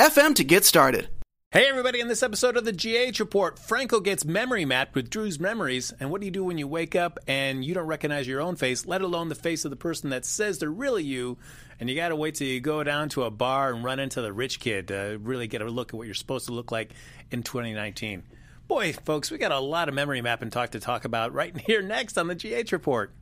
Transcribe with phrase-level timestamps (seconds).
[0.00, 1.10] FM to get started.
[1.50, 5.38] Hey, everybody, in this episode of the GH Report, Franco gets memory mapped with Drew's
[5.38, 5.92] memories.
[6.00, 8.56] And what do you do when you wake up and you don't recognize your own
[8.56, 11.36] face, let alone the face of the person that says they're really you?
[11.78, 14.22] And you got to wait till you go down to a bar and run into
[14.22, 16.94] the rich kid to really get a look at what you're supposed to look like
[17.30, 18.22] in 2019.
[18.68, 21.82] Boy, folks, we got a lot of memory mapping talk to talk about right here
[21.82, 23.12] next on the GH Report.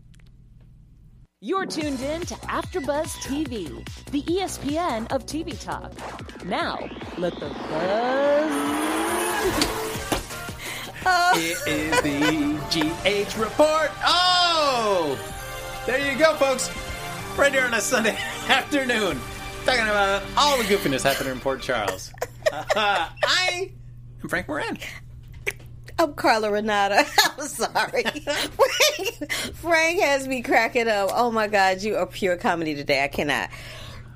[1.40, 5.92] You're tuned in to AfterBuzz TV, the ESPN of TV talk.
[6.44, 6.80] Now,
[7.16, 7.54] let the buzz.
[11.06, 11.32] oh.
[11.36, 13.92] It is the GH report.
[14.04, 15.16] Oh,
[15.86, 16.72] there you go, folks.
[17.38, 18.16] Right here on a Sunday
[18.48, 19.20] afternoon,
[19.64, 22.12] talking about all the goofiness happening in Port Charles.
[22.50, 23.72] Uh, I
[24.22, 24.78] am Frank Moran.
[25.98, 27.04] I'm Carla Renata.
[27.38, 28.02] I'm sorry.
[28.22, 31.10] Frank, Frank has me cracking up.
[31.12, 33.02] Oh my God, you are pure comedy today.
[33.02, 33.50] I cannot.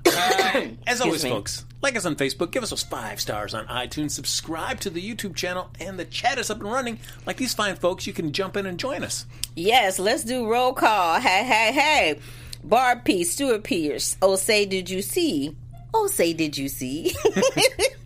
[0.07, 1.31] Uh, as always, me.
[1.31, 5.01] folks, like us on Facebook, give us those five stars on iTunes, subscribe to the
[5.01, 6.99] YouTube channel, and the chat is up and running.
[7.27, 9.27] Like these fine folks, you can jump in and join us.
[9.57, 11.21] Yes, let's do roll call.
[11.21, 12.19] Hey, hey, hey.
[12.65, 13.25] Barb P.
[13.25, 14.17] Stuart Pierce.
[14.23, 15.57] Oh, say, did you see?
[15.93, 17.13] Oh, say, did you see?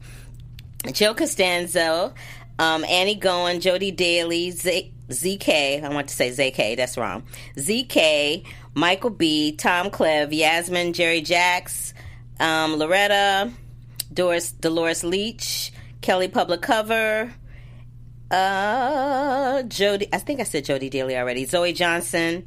[0.92, 2.14] Joe Costanzo
[2.58, 7.24] um, Annie Goen, Jody Daly, Z- ZK, I want to say ZK, that's wrong.
[7.56, 11.94] ZK, Michael B, Tom Clev, Yasmin, Jerry Jacks,
[12.40, 13.52] um, Loretta,
[14.12, 17.32] Doris, Dolores Leach, Kelly Public Cover,
[18.30, 22.46] uh, Jody, I think I said Jody Daly already, Zoe Johnson,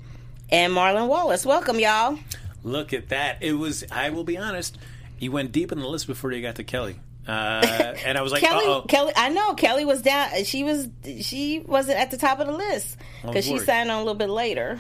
[0.50, 1.46] and Marlon Wallace.
[1.46, 2.20] Welcome, y'all.
[2.64, 3.42] Look at that.
[3.42, 4.78] It was, I will be honest,
[5.20, 7.00] you went deep in the list before you got to Kelly.
[7.30, 8.86] Uh, and I was like, Kelly, Uh-oh.
[8.88, 10.44] Kelly, I know Kelly was down.
[10.46, 10.90] She was,
[11.22, 14.30] she wasn't at the top of the list because she signed on a little bit
[14.30, 14.80] later.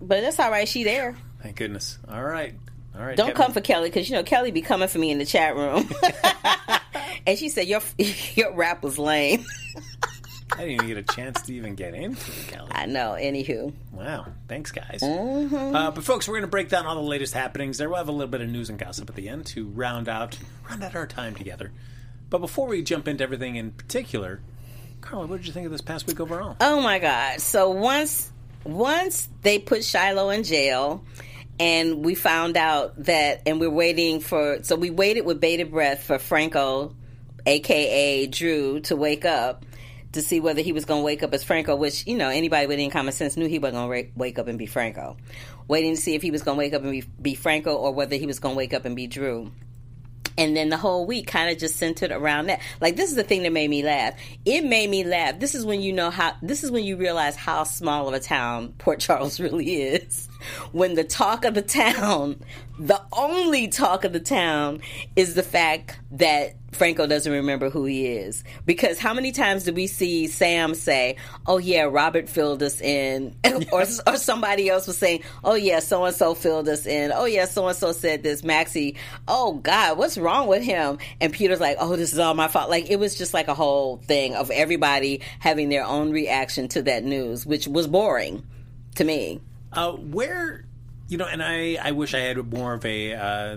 [0.00, 0.66] But that's all right.
[0.66, 1.16] She there.
[1.42, 1.98] Thank goodness.
[2.08, 2.54] All right.
[2.98, 3.16] All right.
[3.16, 3.42] Don't Kevin.
[3.42, 5.88] come for Kelly because you know Kelly be coming for me in the chat room.
[7.26, 7.80] and she said your
[8.34, 9.44] your rap was lame.
[10.52, 12.70] I didn't even get a chance to even get into it, Kelly.
[12.72, 13.16] I know.
[13.18, 13.72] Anywho.
[13.92, 14.26] Wow.
[14.48, 15.00] Thanks, guys.
[15.02, 15.76] Mm-hmm.
[15.76, 17.78] Uh, but folks, we're going to break down all the latest happenings.
[17.78, 20.08] There, we'll have a little bit of news and gossip at the end to round
[20.08, 20.38] out
[20.68, 21.70] round out our time together.
[22.30, 24.40] But before we jump into everything in particular,
[25.00, 26.56] Carla, what did you think of this past week overall?
[26.60, 27.40] Oh my God!
[27.40, 28.30] So once
[28.64, 31.04] once they put Shiloh in jail.
[31.60, 34.62] And we found out that, and we're waiting for.
[34.62, 36.94] So we waited with bated breath for Franco,
[37.46, 39.64] aka Drew, to wake up
[40.12, 42.66] to see whether he was going to wake up as Franco, which, you know, anybody
[42.66, 45.16] with any common sense knew he wasn't going to wake up and be Franco.
[45.66, 47.92] Waiting to see if he was going to wake up and be, be Franco or
[47.92, 49.52] whether he was going to wake up and be Drew.
[50.38, 52.60] And then the whole week kind of just centered around that.
[52.80, 54.14] Like, this is the thing that made me laugh.
[54.44, 55.40] It made me laugh.
[55.40, 58.20] This is when you know how, this is when you realize how small of a
[58.20, 60.28] town Port Charles really is.
[60.70, 62.40] When the talk of the town,
[62.78, 64.80] the only talk of the town
[65.16, 68.44] is the fact that Franco doesn't remember who he is.
[68.66, 73.34] Because how many times do we see Sam say, "Oh yeah, Robert filled us in,"
[73.72, 77.24] or or somebody else was saying, "Oh yeah, so and so filled us in." Oh
[77.24, 78.44] yeah, so and so said this.
[78.44, 78.96] Maxie,
[79.26, 80.98] oh God, what's wrong with him?
[81.20, 83.54] And Peter's like, "Oh, this is all my fault." Like it was just like a
[83.54, 88.44] whole thing of everybody having their own reaction to that news, which was boring
[88.96, 89.40] to me.
[89.72, 90.64] Uh, where,
[91.08, 93.14] you know, and I I wish I had more of a.
[93.14, 93.56] Uh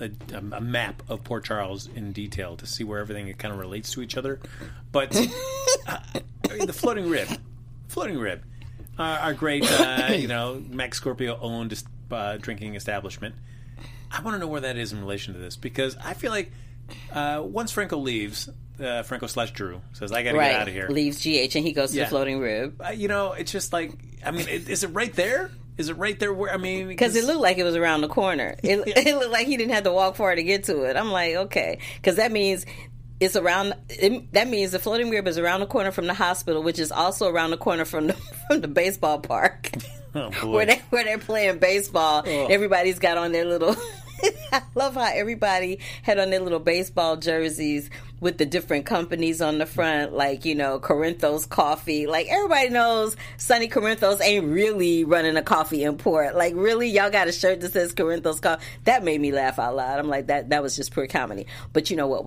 [0.00, 3.90] a, a, map of Port Charles in detail to see where everything kind of relates
[3.92, 4.40] to each other.
[4.92, 5.16] But
[5.86, 5.98] uh,
[6.50, 7.28] I mean, the floating rib,
[7.88, 8.42] floating rib,
[8.98, 13.34] uh, our great, uh, you know, Max Scorpio owned uh, drinking establishment.
[14.10, 16.52] I want to know where that is in relation to this because I feel like
[17.12, 18.48] uh, once Franco leaves,
[18.80, 20.52] uh, Franco slash Drew says, "I got to right.
[20.52, 22.82] get out of here." Leaves GH and he goes to the floating rib.
[22.94, 23.92] you know, it's just like,
[24.24, 25.50] I mean, is it right there?
[25.78, 26.32] Is it right there?
[26.32, 28.56] Where I mean, because it looked like it was around the corner.
[28.62, 30.96] It, it, looked like he didn't have to walk far to get to it.
[30.96, 32.64] I'm like, okay, because that means
[33.20, 33.74] it's around.
[33.88, 36.90] It, that means the floating rib is around the corner from the hospital, which is
[36.90, 38.12] also around the corner from the
[38.48, 39.70] from the baseball park,
[40.14, 42.22] oh, where they where they're playing baseball.
[42.26, 42.46] Oh.
[42.46, 43.76] Everybody's got on their little.
[44.52, 47.90] I love how everybody had on their little baseball jerseys
[48.20, 52.06] with the different companies on the front, like, you know, Corinthos Coffee.
[52.06, 56.34] Like, everybody knows Sonny Corinthos ain't really running a coffee import.
[56.34, 56.88] Like, really?
[56.88, 58.64] Y'all got a shirt that says Corinthos Coffee?
[58.84, 59.98] That made me laugh out loud.
[59.98, 61.46] I'm like, that, that was just pure comedy.
[61.72, 62.26] But you know what?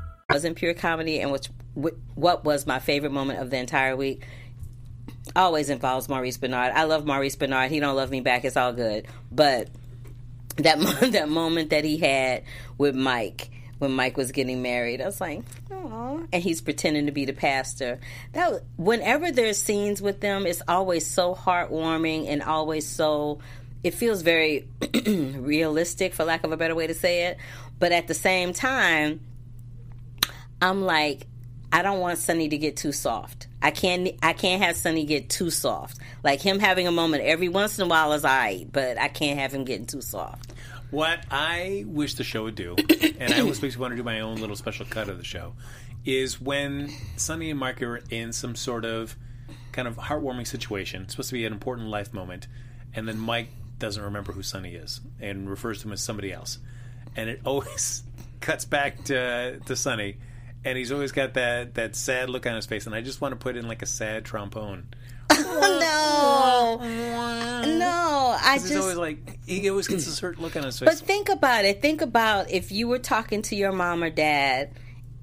[0.33, 1.49] Wasn't pure comedy and which
[2.15, 4.25] what was my favorite moment of the entire week
[5.35, 6.71] always involves Maurice Benard.
[6.73, 7.69] I love Maurice Benard.
[7.69, 8.43] He don't love me back.
[8.43, 9.07] It's all good.
[9.31, 9.69] But
[10.57, 10.79] that
[11.11, 12.43] that moment that he had
[12.77, 13.49] with Mike
[13.79, 15.41] when Mike was getting married, I was like,
[15.71, 17.99] oh, and he's pretending to be the pastor.
[18.33, 23.39] That whenever there's scenes with them, it's always so heartwarming and always so.
[23.83, 24.67] It feels very
[25.05, 27.37] realistic, for lack of a better way to say it.
[27.79, 29.21] But at the same time,
[30.61, 31.25] I'm like,
[31.73, 33.47] I don't want Sonny to get too soft.
[33.61, 35.99] I can't I can't have Sonny get too soft.
[36.23, 39.39] Like him having a moment every once in a while is alright, but I can't
[39.39, 40.53] have him getting too soft.
[40.91, 42.75] What I wish the show would do,
[43.19, 45.53] and I always want to do my own little special cut of the show,
[46.03, 49.15] is when Sonny and Mark are in some sort of
[49.71, 51.03] kind of heartwarming situation.
[51.03, 52.47] It's supposed to be an important life moment,
[52.93, 53.47] and then Mike
[53.79, 56.59] doesn't remember who Sonny is and refers to him as somebody else,
[57.15, 58.03] and it always
[58.41, 60.17] cuts back to to Sonny
[60.63, 63.31] and he's always got that that sad look on his face, and I just want
[63.33, 64.87] to put in like a sad trombone.
[65.33, 68.81] Oh, no, no, I He's just.
[68.81, 70.87] always like he always gets a certain look on his face.
[70.89, 71.81] But think about it.
[71.81, 74.71] Think about if you were talking to your mom or dad,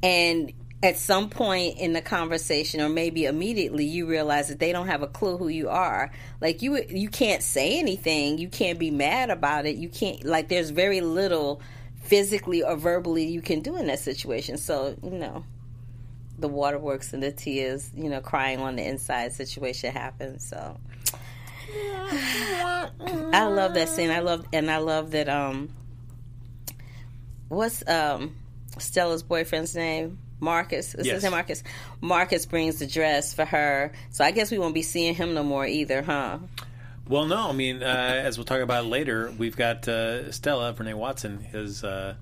[0.02, 0.52] and
[0.82, 5.02] at some point in the conversation, or maybe immediately, you realize that they don't have
[5.02, 6.10] a clue who you are.
[6.40, 8.38] Like you, you can't say anything.
[8.38, 9.76] You can't be mad about it.
[9.76, 10.48] You can't like.
[10.48, 11.60] There's very little
[12.08, 14.56] physically or verbally you can do in that situation.
[14.56, 15.44] So you know,
[16.38, 20.44] the waterworks and the tears, you know, crying on the inside situation happens.
[20.48, 20.76] So.
[22.10, 24.10] I love that scene.
[24.10, 25.68] I love and I love that um
[27.48, 28.34] what's um
[28.78, 30.18] Stella's boyfriend's name?
[30.40, 30.94] Marcus.
[30.94, 31.28] Is Yes.
[31.30, 31.62] Marcus?
[32.00, 33.92] Marcus brings the dress for her.
[34.10, 36.38] So I guess we won't be seeing him no more either, huh?
[37.08, 40.94] Well, no, I mean, uh, as we'll talk about later, we've got uh, Stella Vernee
[40.94, 42.14] Watson has uh,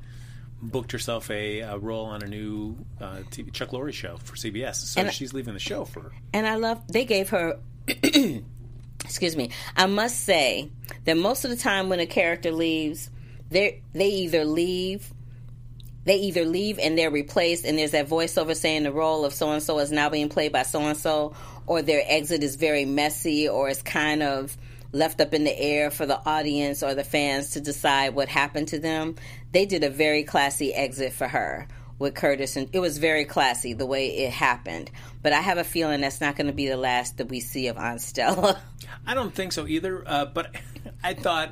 [0.62, 4.76] booked herself a, a role on a new uh, TV, Chuck Lorre show for CBS,
[4.76, 6.12] so And- she's leaving the show for.
[6.32, 9.50] And I love they gave her excuse me.
[9.76, 10.70] I must say
[11.04, 13.10] that most of the time when a character leaves,
[13.50, 15.12] they they either leave
[16.04, 19.50] they either leave and they're replaced and there's that voiceover saying the role of so
[19.50, 21.34] and so is now being played by so and so
[21.66, 24.56] or their exit is very messy or it's kind of
[24.96, 28.69] left up in the air for the audience or the fans to decide what happened
[28.69, 29.16] to them.
[29.52, 33.72] They did a very classy exit for her with Curtis and it was very classy
[33.72, 34.90] the way it happened.
[35.22, 37.69] But I have a feeling that's not going to be the last that we see
[37.69, 38.60] of Aunt Stella.
[39.06, 40.02] I don't think so either.
[40.06, 40.54] Uh, but
[41.02, 41.50] I thought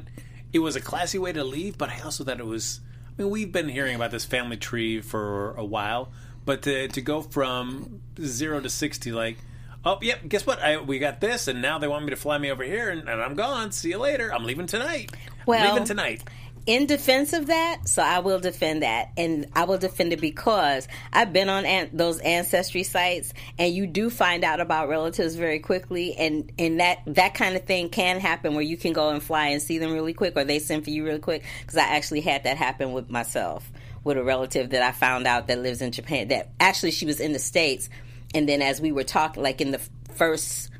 [0.52, 1.76] it was a classy way to leave.
[1.76, 2.80] But I also thought it was.
[3.18, 6.10] I mean, we've been hearing about this family tree for a while,
[6.44, 9.38] but to to go from zero to sixty, like,
[9.84, 10.60] oh, yep, guess what?
[10.60, 13.08] I, we got this, and now they want me to fly me over here, and,
[13.08, 13.72] and I'm gone.
[13.72, 14.32] See you later.
[14.32, 15.12] I'm leaving tonight.
[15.46, 16.22] Well- I'm leaving tonight.
[16.66, 20.88] in defense of that, so I will defend that, and I will defend it because
[21.12, 25.58] I've been on an- those ancestry sites, and you do find out about relatives very
[25.58, 29.22] quickly, and and that that kind of thing can happen where you can go and
[29.22, 31.44] fly and see them really quick, or they send for you really quick.
[31.60, 33.70] Because I actually had that happen with myself
[34.02, 36.28] with a relative that I found out that lives in Japan.
[36.28, 37.90] That actually she was in the states,
[38.34, 39.80] and then as we were talking, like in the
[40.14, 40.70] first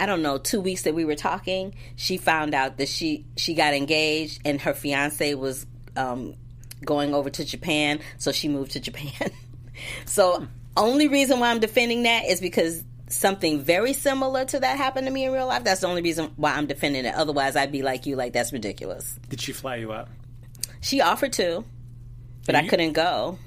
[0.00, 3.54] I don't know, two weeks that we were talking, she found out that she she
[3.54, 5.64] got engaged and her fiance was
[5.96, 6.34] um,
[6.84, 9.30] going over to Japan, so she moved to Japan.
[10.06, 15.06] so only reason why I'm defending that is because something very similar to that happened
[15.06, 15.62] to me in real life.
[15.64, 17.14] That's the only reason why I'm defending it.
[17.14, 19.18] Otherwise, I'd be like you, like that's ridiculous.
[19.28, 20.08] Did she fly you out?
[20.80, 21.64] She offered to,
[22.46, 23.38] but I you- couldn't go.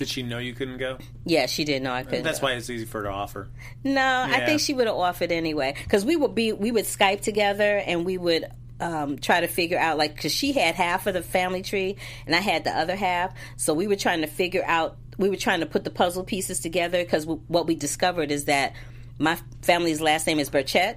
[0.00, 0.96] Did she know you couldn't go?
[1.26, 2.24] Yeah, she didn't know I couldn't.
[2.24, 2.46] That's go.
[2.46, 3.50] why it's easy for her to offer.
[3.84, 7.20] No, I think she would have offered anyway because we would be we would Skype
[7.20, 8.46] together and we would
[8.80, 12.34] um, try to figure out like because she had half of the family tree and
[12.34, 15.60] I had the other half, so we were trying to figure out we were trying
[15.60, 18.72] to put the puzzle pieces together because w- what we discovered is that
[19.18, 20.96] my family's last name is Burchett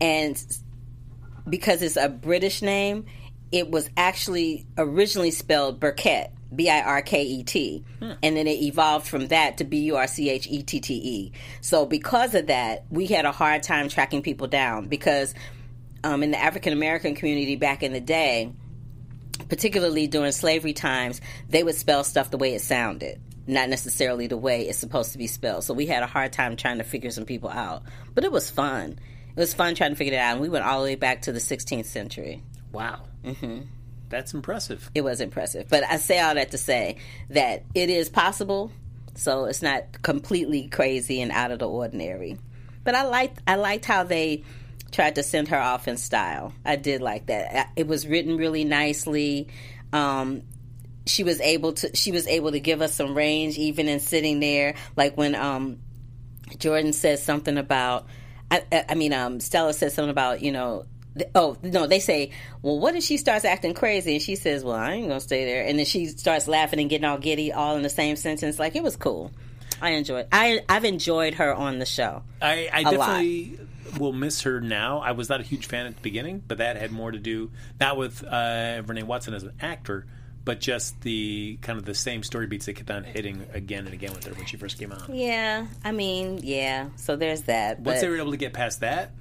[0.00, 0.42] and
[1.46, 3.04] because it's a British name,
[3.52, 8.60] it was actually originally spelled Burkett, B I R K E T, and then it
[8.62, 11.32] evolved from that to B U R C H E T T E.
[11.60, 15.34] So because of that, we had a hard time tracking people down because
[16.02, 18.52] um, in the African American community back in the day,
[19.48, 23.20] particularly during slavery times, they would spell stuff the way it sounded.
[23.46, 25.64] not necessarily the way it's supposed to be spelled.
[25.64, 27.82] So we had a hard time trying to figure some people out.
[28.14, 28.98] But it was fun.
[29.30, 30.32] It was fun trying to figure it out.
[30.32, 32.42] And we went all the way back to the 16th century.
[32.72, 33.00] Wow.
[33.24, 33.62] Mm-hmm.
[34.10, 34.90] That's impressive.
[34.94, 35.68] It was impressive.
[35.68, 36.96] But I say all that to say
[37.30, 38.70] that it is possible.
[39.14, 42.38] So it's not completely crazy and out of the ordinary.
[42.84, 44.44] But I liked I liked how they
[44.90, 46.52] tried to send her off in style.
[46.64, 47.70] I did like that.
[47.76, 49.48] It was written really nicely.
[49.92, 50.42] Um,
[51.06, 54.40] she was able to she was able to give us some range even in sitting
[54.40, 54.74] there.
[54.96, 55.78] Like when um,
[56.58, 58.06] Jordan says something about
[58.50, 60.86] I, I mean um, Stella says something about you know
[61.34, 62.30] oh no they say
[62.62, 65.44] well what if she starts acting crazy and she says well i ain't gonna stay
[65.44, 68.58] there and then she starts laughing and getting all giddy all in the same sentence
[68.58, 69.30] like it was cool
[69.82, 72.90] i enjoyed i i've enjoyed her on the show i lot.
[72.92, 73.58] definitely
[73.98, 75.00] will miss her now.
[75.00, 77.50] I was not a huge fan at the beginning, but that had more to do
[77.80, 80.06] not with uh, Vernee Watson as an actor,
[80.44, 83.94] but just the kind of the same story beats they kept on hitting again and
[83.94, 85.02] again with her when she first came on.
[85.14, 89.12] yeah i mean yeah so there's that Once they were able to get past that,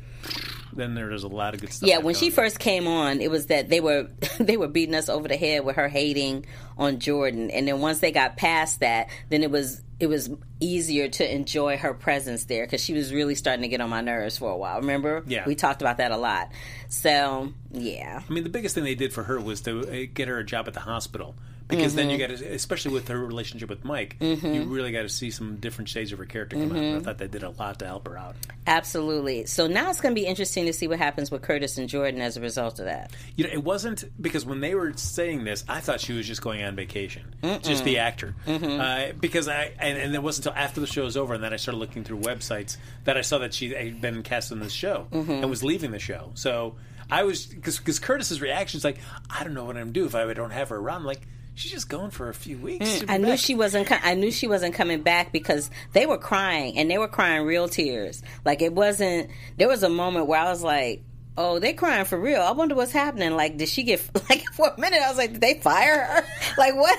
[0.73, 1.88] then there was a lot of good stuff.
[1.88, 4.09] Yeah, when she first came on, it was that they were
[4.39, 6.45] they were beating us over the head with her hating
[6.77, 10.29] on Jordan, and then once they got past that, then it was it was
[10.61, 14.01] easier to enjoy her presence there because she was really starting to get on my
[14.01, 14.79] nerves for a while.
[14.79, 15.23] Remember?
[15.27, 15.43] Yeah.
[15.45, 16.51] we talked about that a lot.
[16.88, 20.27] So yeah, I mean, the biggest thing they did for her was to uh, get
[20.27, 21.35] her a job at the hospital.
[21.69, 22.31] Because then you Mm-hmm.
[22.33, 25.88] got to, especially with her relationship with Mike, you really got to see some different
[25.88, 26.77] shades of her character come out.
[26.77, 26.97] And Mm-hmm.
[26.97, 28.35] I thought they did a lot to help her out.
[28.65, 29.45] absolutely.
[29.45, 32.21] So now it's going to be interesting to see what happens with Curtis and Jordan
[32.21, 33.11] as a result of that.
[33.35, 36.41] You know, it wasn't because when they were saying this, I thought she was just
[36.41, 38.35] going on vacation, just the actor.
[38.47, 38.79] Mm-hmm.
[38.79, 41.53] Uh, because I and, and it wasn't until after the show was over, and then
[41.53, 44.73] I started looking through websites that I saw that she had been cast in this
[44.73, 45.31] show Mm-hmm.
[45.31, 46.31] and was leaving the show.
[46.33, 46.75] So
[47.11, 48.97] I was because Curtis's reaction is like,
[49.29, 51.01] I don't know what I'm gonna do if I don't have her around.
[51.01, 51.21] I'm like,
[51.59, 52.85] she's just gone for a few weeks.
[52.99, 53.87] Mm, I knew back." she wasn't.
[53.87, 57.45] co- I knew she wasn't coming back because they were crying, and they were crying
[57.45, 58.23] real tears.
[58.45, 59.29] Like it wasn't.
[59.57, 61.03] There was a moment where I was like,
[61.37, 63.31] "Oh, they crying for real." I wonder what's happening.
[63.35, 65.01] Like, did she get like for a minute?
[65.01, 66.25] I was like, "Did they fire her?
[66.57, 66.97] Like what?"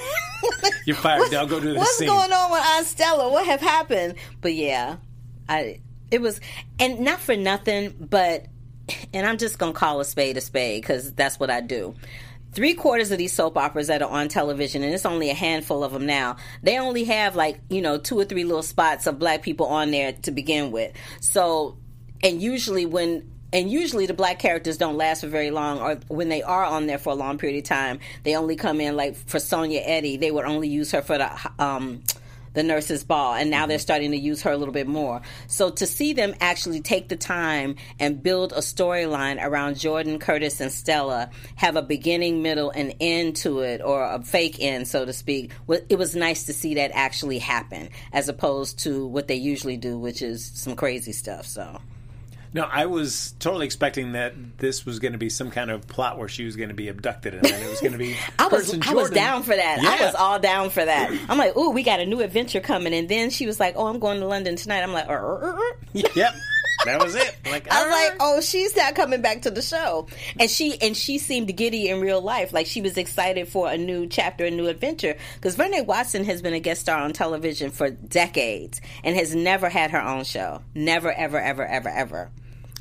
[0.86, 1.20] You're fired.
[1.20, 2.08] What- Now go do the What's scene.
[2.08, 3.30] going on with Aunt Stella?
[3.30, 4.14] What have happened?
[4.40, 4.96] But yeah,
[5.48, 5.80] I.
[6.10, 6.40] It was,
[6.80, 8.46] and not for nothing, but,
[9.14, 11.94] and I'm just gonna call a spade a spade because that's what I do
[12.52, 15.84] three quarters of these soap operas that are on television, and it's only a handful
[15.84, 19.18] of them now, they only have like, you know, two or three little spots of
[19.18, 20.92] black people on there to begin with.
[21.20, 21.78] So,
[22.22, 26.28] and usually when, and usually the black characters don't last for very long, or when
[26.28, 29.16] they are on there for a long period of time, they only come in like
[29.16, 32.02] for Sonia Eddy, they would only use her for the, um,
[32.52, 33.82] the nurse's ball and now they're mm-hmm.
[33.82, 35.22] starting to use her a little bit more.
[35.46, 40.60] So to see them actually take the time and build a storyline around jordan curtis
[40.60, 45.04] and stella have a beginning middle and end to it or a fake end so
[45.04, 45.52] to speak
[45.88, 49.98] it was nice to see that actually happen as opposed to what they usually do
[49.98, 51.80] which is some crazy stuff so
[52.52, 56.18] No, I was totally expecting that this was going to be some kind of plot
[56.18, 58.16] where she was going to be abducted, and then it was going to be.
[58.38, 59.78] I was I was down for that.
[59.78, 61.10] I was all down for that.
[61.28, 63.86] I'm like, ooh, we got a new adventure coming, and then she was like, oh,
[63.86, 64.82] I'm going to London tonight.
[64.82, 65.08] I'm like.
[65.92, 66.34] Yep,
[66.84, 67.36] that was it.
[67.46, 70.06] Like, I was like, oh, she's not coming back to the show.
[70.38, 73.76] And she and she seemed giddy in real life, like she was excited for a
[73.76, 75.16] new chapter, a new adventure.
[75.34, 79.68] Because Vernee Watson has been a guest star on television for decades and has never
[79.68, 80.62] had her own show.
[80.74, 82.30] Never, ever, ever, ever, ever.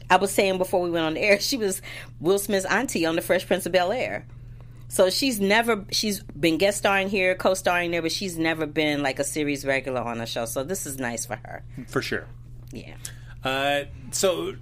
[0.10, 1.82] I was saying before we went on the air, she was
[2.20, 4.26] Will Smith's auntie on The Fresh Prince of Bel Air.
[4.92, 9.20] So she's never she's been guest starring here, co-starring there, but she's never been like
[9.20, 10.46] a series regular on a show.
[10.46, 11.64] So this is nice for her.
[11.88, 12.26] for sure.
[12.72, 12.96] Yeah.
[13.44, 14.56] Uh, so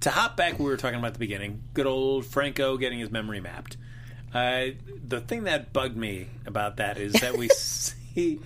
[0.00, 1.62] to hop back, we were talking about at the beginning.
[1.74, 3.76] Good old Franco getting his memory mapped.
[4.32, 4.68] Uh,
[5.06, 8.40] the thing that bugged me about that is that we see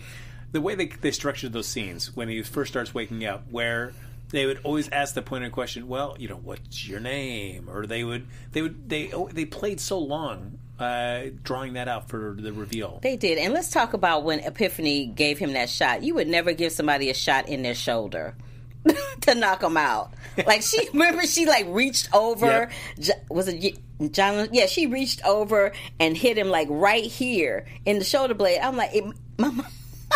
[0.51, 3.93] the way they they structured those scenes when he first starts waking up, where
[4.31, 8.05] they would always ask the pointed question, "Well, you know, what's your name?" Or they
[8.05, 12.53] would they would they oh, they played so long uh, drawing that out for the
[12.53, 13.01] reveal.
[13.03, 13.39] They did.
[13.39, 16.03] And let's talk about when Epiphany gave him that shot.
[16.03, 18.37] You would never give somebody a shot in their shoulder
[19.23, 20.13] to knock them out.
[20.47, 23.27] Like she remember she like reached over Yep.
[23.29, 23.79] Was it
[24.13, 28.61] John yeah, she reached over and hit him like right here in the shoulder blade.
[28.61, 29.05] I'm like it,
[29.39, 29.51] my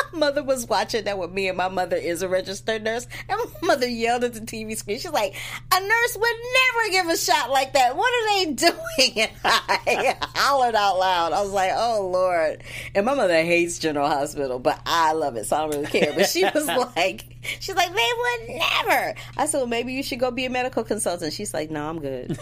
[0.12, 3.46] mother was watching that with me and my mother is a registered nurse and my
[3.62, 4.98] mother yelled at the TV screen.
[4.98, 5.34] She's like,
[5.72, 7.96] a nurse would never give a shot like that.
[7.96, 9.20] What are they doing?
[9.20, 11.32] And I hollered out loud.
[11.32, 12.62] I was like, oh Lord.
[12.94, 16.12] And my mother hates General Hospital, but I love it, so I don't really care.
[16.14, 17.24] But she was like,
[17.60, 19.14] she's like, they would never.
[19.36, 21.32] I said, well, maybe you should go be a medical consultant.
[21.32, 22.38] She's like, no, I'm good.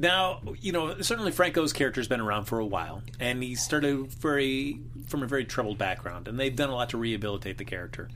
[0.00, 4.80] Now, you know, certainly Franco's character's been around for a while, and he started very
[5.10, 8.08] from a very troubled background, and they've done a lot to rehabilitate the character.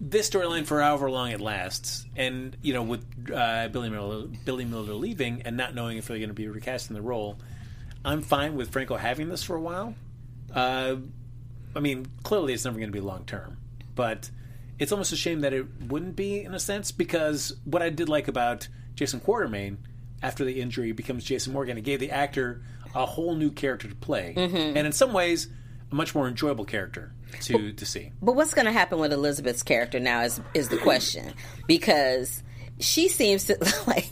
[0.00, 4.64] This storyline, for however long it lasts, and you know, with uh, Billy Miller, Billy
[4.64, 7.36] Miller leaving and not knowing if they're going to be recasting the role,
[8.04, 9.94] I'm fine with Franco having this for a while.
[10.54, 10.96] Uh,
[11.76, 13.58] I mean, clearly it's never going to be long term,
[13.94, 14.30] but
[14.78, 18.08] it's almost a shame that it wouldn't be in a sense because what I did
[18.08, 19.76] like about Jason Quartermaine
[20.22, 22.62] after the injury becomes Jason Morgan, it gave the actor
[22.94, 24.32] a whole new character to play,
[24.76, 25.48] and in some ways,
[25.90, 28.12] a much more enjoyable character to to see.
[28.22, 31.32] But what's going to happen with Elizabeth's character now is is the question
[31.66, 32.42] because
[32.78, 33.56] she seems to
[33.86, 34.08] like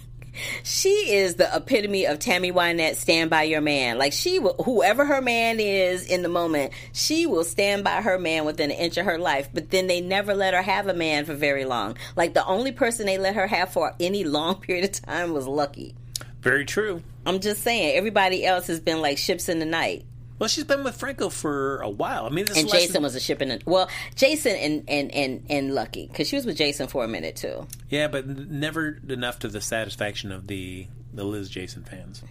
[0.62, 3.98] she is the epitome of Tammy Wynette stand by your man.
[3.98, 8.18] Like she will whoever her man is in the moment, she will stand by her
[8.18, 9.48] man within an inch of her life.
[9.52, 11.96] But then they never let her have a man for very long.
[12.16, 15.46] Like the only person they let her have for any long period of time was
[15.46, 15.94] Lucky.
[16.40, 17.02] Very true.
[17.26, 20.04] I'm just saying, everybody else has been like ships in the night.
[20.38, 22.24] Well, she's been with Franco for a while.
[22.26, 23.50] I mean, this And Jason than- was a shipping.
[23.50, 27.08] in well, Jason and and and and Lucky because she was with Jason for a
[27.08, 27.66] minute too.
[27.90, 32.22] yeah, but never enough to the satisfaction of the the Liz Jason fans.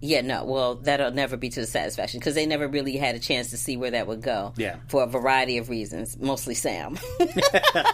[0.00, 0.44] Yeah, no.
[0.44, 3.56] Well, that'll never be to the satisfaction because they never really had a chance to
[3.56, 4.52] see where that would go.
[4.56, 4.76] Yeah.
[4.88, 6.98] for a variety of reasons, mostly Sam.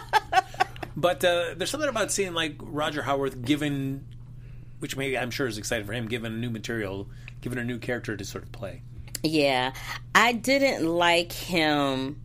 [0.95, 4.05] But uh, there's something about seeing like Roger Howarth given,
[4.77, 7.09] which maybe I'm sure is exciting for him, given a new material,
[7.41, 8.83] given a new character to sort of play.
[9.23, 9.73] Yeah,
[10.13, 12.21] I didn't like him.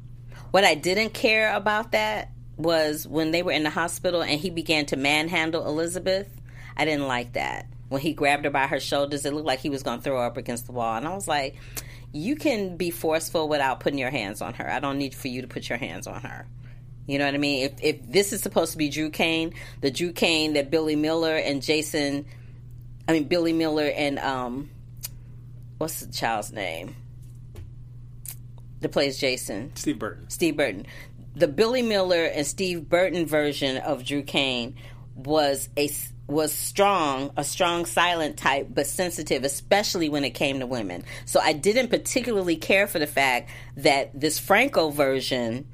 [0.51, 4.51] What I didn't care about that was when they were in the hospital and he
[4.51, 6.29] began to manhandle Elizabeth.
[6.77, 7.67] I didn't like that.
[7.89, 10.19] When he grabbed her by her shoulders, it looked like he was going to throw
[10.19, 10.97] her up against the wall.
[10.97, 11.57] And I was like,
[12.13, 14.69] you can be forceful without putting your hands on her.
[14.69, 16.47] I don't need for you to put your hands on her.
[17.07, 17.65] You know what I mean?
[17.65, 21.37] If if this is supposed to be Drew Cain, the Drew Cain that Billy Miller
[21.37, 22.27] and Jason,
[23.07, 24.69] I mean Billy Miller and um,
[25.79, 26.95] what's the child's name?
[28.81, 29.73] That plays Jason.
[29.75, 30.31] Steve Burton.
[30.31, 30.87] Steve Burton.
[31.35, 34.77] The Billy Miller and Steve Burton version of Drew Cain
[35.15, 35.91] was a
[36.29, 41.03] was strong, a strong silent type, but sensitive, especially when it came to women.
[41.25, 45.67] So I didn't particularly care for the fact that this Franco version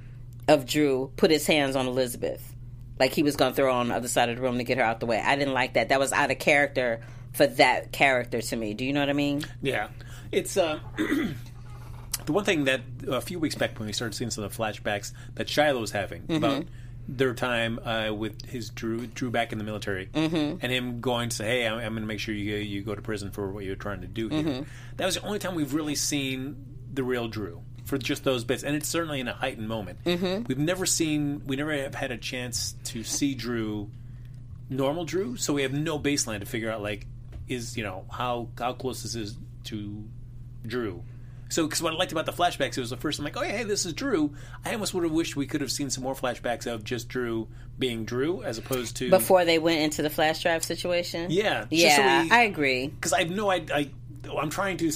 [0.47, 2.55] of Drew put his hands on Elizabeth,
[3.01, 4.65] like he was going to throw her on the other side of the room to
[4.65, 5.21] get her out the way.
[5.21, 5.89] I didn't like that.
[5.89, 7.01] That was out of character
[7.35, 8.75] for that character to me.
[8.75, 9.45] Do you know what I mean?
[9.61, 9.89] Yeah,
[10.33, 14.45] it's uh, the one thing that a few weeks back when we started seeing some
[14.45, 16.35] of the flashbacks that Shiloh was having Mm-hmm.
[16.37, 16.65] about
[17.07, 20.59] their time uh, with his Drew Drew back in the military Mm-hmm.
[20.63, 22.95] and him going to say, "Hey, I'm, I'm going to make sure you you go
[22.95, 24.63] to prison for what you're trying to do here." Mm-hmm.
[24.97, 28.63] That was the only time we've really seen the real Drew for just those bits,
[28.63, 30.03] and it's certainly in a heightened moment.
[30.05, 30.45] Mm-hmm.
[30.45, 33.91] We've never seen, we never have had a chance to see Drew
[34.71, 37.07] normal Drew, so we have no baseline to figure out like
[37.49, 40.05] is you know how how close this is to
[40.67, 41.03] Drew.
[41.51, 43.43] So, because what I liked about the flashbacks, it was the first time like, oh
[43.43, 44.35] yeah, hey, this is Drew.
[44.65, 47.47] I almost would have wished we could have seen some more flashbacks of just Drew
[47.79, 51.31] being Drew, as opposed to Before they went into the flash drive situation.
[51.31, 52.89] Yeah, just so yeah, we- I agree.
[52.89, 53.91] because I know I, I
[54.37, 54.87] I'm trying to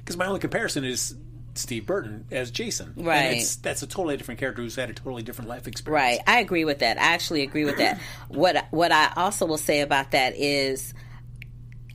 [0.00, 1.14] because my only comparison is
[1.54, 3.36] Steve Burton as Jason, And Right.
[3.36, 6.02] it's, that's a totally different character who's had a totally different life experience.
[6.02, 6.20] Right.
[6.26, 6.98] I agree with that.
[6.98, 8.00] I actually agree with that.
[8.28, 10.92] what what I also will say about that is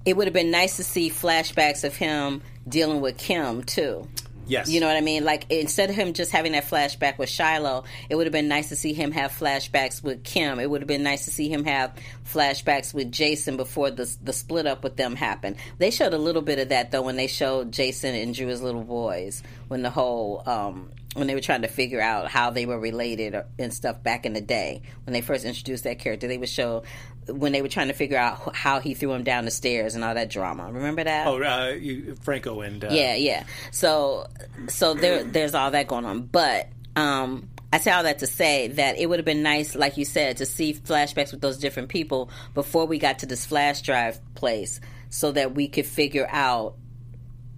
[0.09, 4.07] it would have been nice to see flashbacks of him dealing with Kim too.
[4.47, 5.23] Yes, You know what I mean?
[5.23, 8.69] Like instead of him just having that flashback with Shiloh, it would have been nice
[8.69, 10.59] to see him have flashbacks with Kim.
[10.59, 11.93] It would have been nice to see him have
[12.31, 15.57] flashbacks with Jason before the the split up with them happened.
[15.77, 18.61] They showed a little bit of that though when they showed Jason and Drew as
[18.61, 22.65] little boys when the whole um when they were trying to figure out how they
[22.65, 26.27] were related and stuff back in the day when they first introduced that character.
[26.27, 26.83] They would show
[27.27, 30.03] when they were trying to figure out how he threw him down the stairs and
[30.03, 30.71] all that drama.
[30.71, 31.27] Remember that?
[31.27, 33.43] Oh, uh, you, Franco and uh, Yeah, yeah.
[33.71, 34.27] So,
[34.67, 36.23] so there, there's all that going on.
[36.23, 39.97] But um, I say all that to say that it would have been nice, like
[39.97, 43.81] you said, to see flashbacks with those different people before we got to this flash
[43.81, 46.75] drive place, so that we could figure out,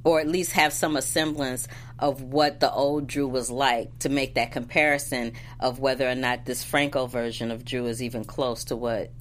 [0.03, 1.67] or at least have some semblance
[1.97, 6.45] of what the old Drew was like, to make that comparison of whether or not
[6.45, 9.11] this Franco version of Drew is even close to what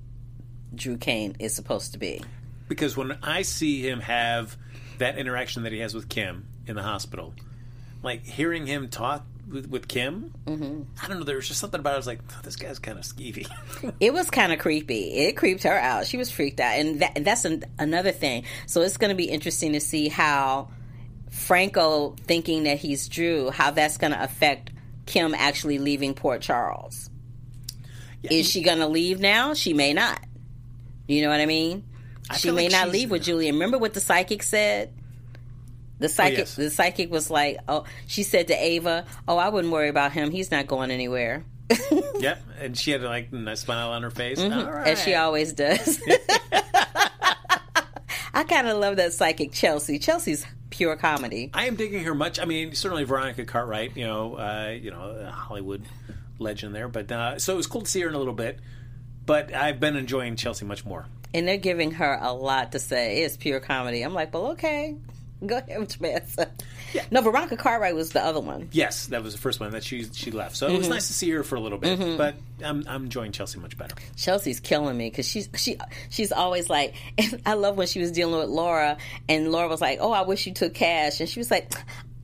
[0.75, 2.23] Drew Cain is supposed to be.
[2.69, 4.57] because when I see him have
[4.99, 7.35] that interaction that he has with Kim in the hospital,
[8.03, 10.83] like hearing him talk with, with Kim, Mm-hmm.
[11.03, 11.25] I don't know.
[11.25, 11.95] There was just something about it.
[11.95, 13.47] I was like, oh, this guy's kind of skeevy.
[14.01, 15.13] It was kind of creepy.
[15.13, 16.07] It creeped her out.
[16.07, 18.45] She was freaked out, and that, that's an, another thing.
[18.67, 20.69] So it's going to be interesting to see how
[21.31, 24.71] Franco thinking that he's Drew, how that's going to affect
[25.07, 27.11] Kim actually leaving Port Charles.
[28.23, 29.55] Is she going to leave now?
[29.55, 30.21] She may not.
[31.07, 31.85] You know what I mean?
[32.37, 33.53] she may like not leave with Julia.
[33.53, 34.93] Remember what the psychic said?
[36.01, 36.57] The psychic, yes.
[36.57, 40.31] the psychic was like, "Oh," she said to Ava, "Oh, I wouldn't worry about him.
[40.31, 41.45] He's not going anywhere."
[42.21, 44.39] Yep, and she had like a nice smile on her face.
[44.39, 44.99] As right.
[44.99, 45.99] she always does.
[48.35, 49.99] I kind of love that psychic Chelsea.
[49.99, 51.51] Chelsea's pure comedy.
[51.55, 52.39] I am digging her much.
[52.39, 55.83] I mean, certainly Veronica Cartwright, you know, uh, you know, a Hollywood
[56.39, 56.89] legend there.
[56.89, 58.59] But uh, so it was cool to see her in a little bit.
[59.25, 61.07] But I've been enjoying Chelsea much more.
[61.33, 63.23] And they're giving her a lot to say.
[63.23, 64.03] It's pure comedy.
[64.03, 64.97] I'm like, well, okay.
[65.47, 66.51] Go ahead with your answer.
[67.11, 68.69] No, Veronica Cartwright was the other one.
[68.73, 70.57] Yes, that was the first one that she she left.
[70.57, 70.95] So it was mm-hmm.
[70.95, 71.99] nice to see her for a little bit.
[71.99, 72.17] Mm-hmm.
[72.19, 73.95] But I'm I'm enjoying Chelsea much better.
[74.17, 75.79] Chelsea's killing me because she's she
[76.11, 76.95] she's always like.
[77.17, 78.99] And I love when she was dealing with Laura,
[79.29, 81.73] and Laura was like, "Oh, I wish you took cash," and she was like.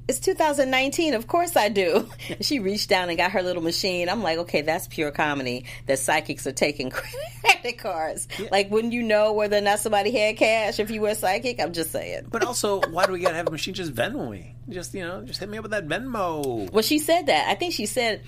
[0.09, 1.15] It's 2019.
[1.15, 2.09] Of course I do.
[2.41, 4.09] she reached down and got her little machine.
[4.09, 5.65] I'm like, okay, that's pure comedy.
[5.87, 6.91] That psychics are taking
[7.43, 8.29] credit cards.
[8.53, 11.61] Like, wouldn't you know whether or not somebody had cash if you were a psychic?
[11.61, 12.29] I'm just saying.
[12.31, 14.55] But also, why do we gotta have a machine just Venmo me?
[14.69, 16.71] Just you know, just hit me up with that Venmo.
[16.71, 17.49] Well, she said that.
[17.49, 18.23] I think she said,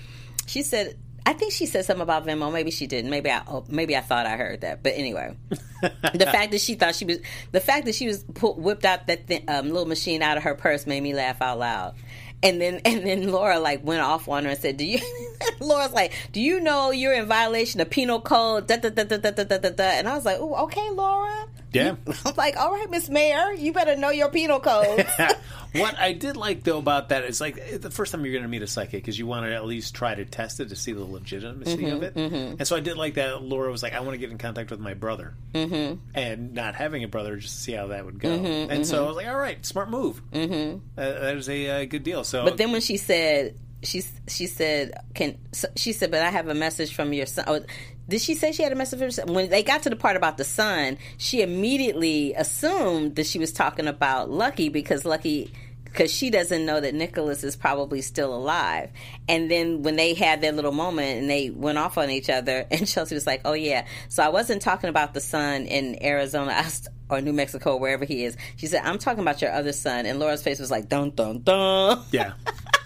[0.47, 2.51] she said, I think she said something about Venmo.
[2.51, 3.09] Maybe she didn't.
[3.09, 4.83] Maybe I oh, maybe I thought I heard that.
[4.83, 5.35] But anyway,
[5.81, 7.19] the fact that she thought she was
[7.51, 10.55] the fact that she was whipped out that th- um, little machine out of her
[10.55, 11.95] purse made me laugh out loud.
[12.41, 14.99] And then and then Laura like went off on her and said, "Do you?"
[15.59, 19.17] Laura's like, "Do you know you're in violation of penal code?" Da, da, da, da,
[19.17, 19.83] da, da, da, da.
[19.83, 21.95] And I was like, "Ooh, okay, Laura." Yeah.
[22.25, 25.05] I'm like, "All right, Miss Mayor, you better know your penal code.
[25.73, 28.49] what I did like though about that is like the first time you're going to
[28.49, 30.93] meet a psychic is you want to at least try to test it to see
[30.93, 32.15] the legitimacy of it.
[32.15, 33.43] And so I did like that.
[33.43, 35.99] Laura was like, "I want to get in contact with my brother," mm-hmm.
[36.13, 38.29] and not having a brother just to see how that would go.
[38.29, 40.21] and so I was like, "All right, smart move.
[40.31, 40.79] Mm-hmm.
[40.97, 44.47] Uh, that is a uh, good deal." So, But then when she said she she
[44.47, 45.37] said can
[45.75, 47.65] she said but I have a message from your son.
[48.09, 49.33] Did she say she had a message from her son?
[49.33, 53.53] When they got to the part about the son, she immediately assumed that she was
[53.53, 55.53] talking about Lucky because Lucky
[55.85, 58.91] because she doesn't know that Nicholas is probably still alive.
[59.27, 62.65] And then when they had their little moment and they went off on each other,
[62.71, 66.65] and Chelsea was like, "Oh yeah." So I wasn't talking about the son in Arizona.
[67.11, 68.37] Or New Mexico, wherever he is.
[68.55, 70.05] She said, I'm talking about your other son.
[70.05, 72.03] And Laura's face was like, dun, dun, dun.
[72.11, 72.33] yeah.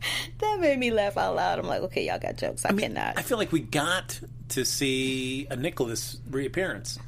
[0.38, 1.58] That made me laugh out loud.
[1.58, 2.64] I'm like, okay, y'all got jokes.
[2.64, 3.18] I, cannot.
[3.18, 4.18] I feel like we got
[4.50, 6.98] to see a Nicholas reappearance.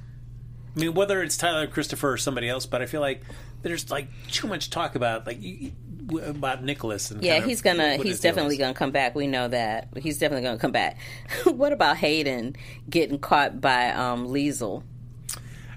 [0.76, 3.22] I mean, whether it's Tyler Christopher or somebody else, but I feel like
[3.62, 5.72] there's like too much talk about like you-
[6.24, 7.96] about Nicholas and yeah, he's gonna.
[7.96, 9.14] He's definitely gonna come back.
[9.14, 9.88] We know that.
[9.96, 10.98] He's definitely gonna come back.
[11.44, 12.56] what about Hayden
[12.90, 14.82] getting caught by um, Liesl?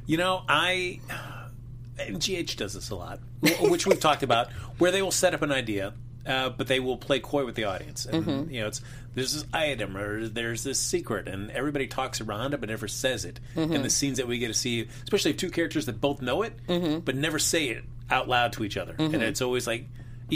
[0.05, 0.99] You know, I
[1.99, 3.19] and GH does this a lot,
[3.61, 5.93] which we've talked about, where they will set up an idea,
[6.25, 8.51] uh, but they will play coy with the audience, and Mm-hmm.
[8.51, 8.81] you know, it's
[9.13, 13.23] there's this item or there's this secret, and everybody talks around it but never says
[13.25, 13.39] it.
[13.55, 13.73] Mm-hmm.
[13.73, 16.53] In the scenes that we get to see, especially two characters that both know it
[16.67, 16.99] Mm-hmm.
[16.99, 19.85] but never say it out loud to each other, and it's always like.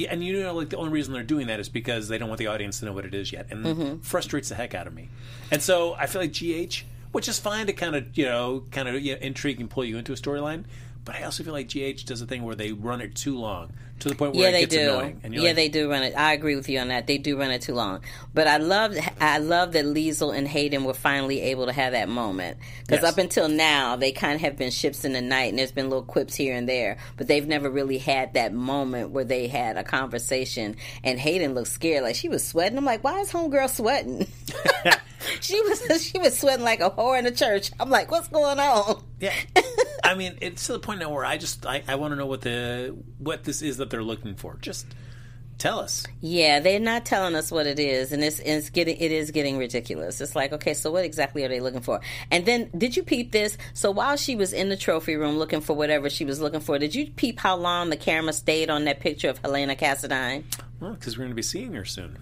[0.10, 2.38] And you know, like the only reason they're doing that is because they don't want
[2.38, 3.97] the audience to know what it is yet, and Mm-hmm.
[4.02, 5.10] frustrates the heck out of me.
[5.49, 8.88] And so I feel like GH, which is fine to kind of you know, kind
[8.88, 10.65] of you know, intrigue and pull you into a storyline,
[11.05, 13.71] but I also feel like GH does a thing where they run it too long
[13.99, 14.81] to the point where Yeah, it they gets do.
[14.93, 15.19] annoying.
[15.23, 16.13] And Yeah, like, they do run it.
[16.15, 17.05] I agree with you on that.
[17.07, 17.99] They do run it too long.
[18.33, 22.07] But I love, I love that Liesl and Hayden were finally able to have that
[22.07, 22.57] moment.
[22.88, 23.12] Because Yes.
[23.12, 25.89] up until now, they kind of have been ships in the night, and there's been
[25.89, 26.97] little quips here and there.
[27.17, 30.77] But they've never really had that moment where they had a conversation.
[31.03, 32.77] And Hayden looked scared, like she was sweating.
[32.77, 34.27] I'm like, why is homegirl sweating?
[35.41, 37.71] she was, she was sweating like a whore in the church.
[37.79, 39.03] I'm like, what's going on?
[39.19, 39.33] Yeah.
[40.03, 42.25] I mean, it's to the point now where I just I, I want to know
[42.25, 44.57] what the what this is that they're looking for.
[44.62, 44.88] Just
[45.59, 46.05] tell us.
[46.21, 49.57] Yeah, they're not telling us what it is, and it's it's getting it is getting
[49.57, 50.19] ridiculous.
[50.19, 51.99] It's like, okay, so what exactly are they looking for?
[52.31, 53.57] And then, did you peep this?
[53.73, 56.79] So while she was in the trophy room looking for whatever she was looking for,
[56.79, 60.43] did you peep how long the camera stayed on that picture of Helena Cassadine?
[60.79, 62.17] Well, because we're going to be seeing her soon.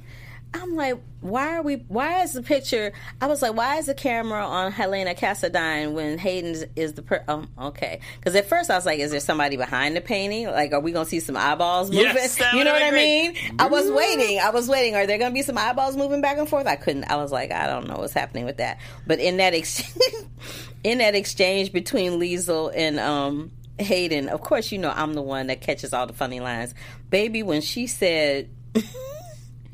[0.61, 1.75] I'm like, why are we?
[1.87, 2.93] Why is the picture?
[3.21, 7.23] I was like, why is the camera on Helena Cassadine when Hayden is the per?
[7.27, 7.99] Oh, okay.
[8.17, 10.47] Because at first I was like, is there somebody behind the painting?
[10.47, 12.05] Like, are we gonna see some eyeballs moving?
[12.05, 13.33] Yes, you know what I mean?
[13.33, 13.51] great.
[13.59, 14.39] I was waiting.
[14.39, 14.95] I was waiting.
[14.95, 16.67] Are there gonna be some eyeballs moving back and forth?
[16.67, 17.05] I couldn't.
[17.05, 18.79] I was like, I don't know what's happening with that.
[19.05, 19.97] But in that ex-
[20.83, 23.51] in that exchange between Liesl and um.
[23.79, 26.73] Hayden, of course, you know I'm the one that catches all the funny lines.
[27.11, 28.49] Baby, when she said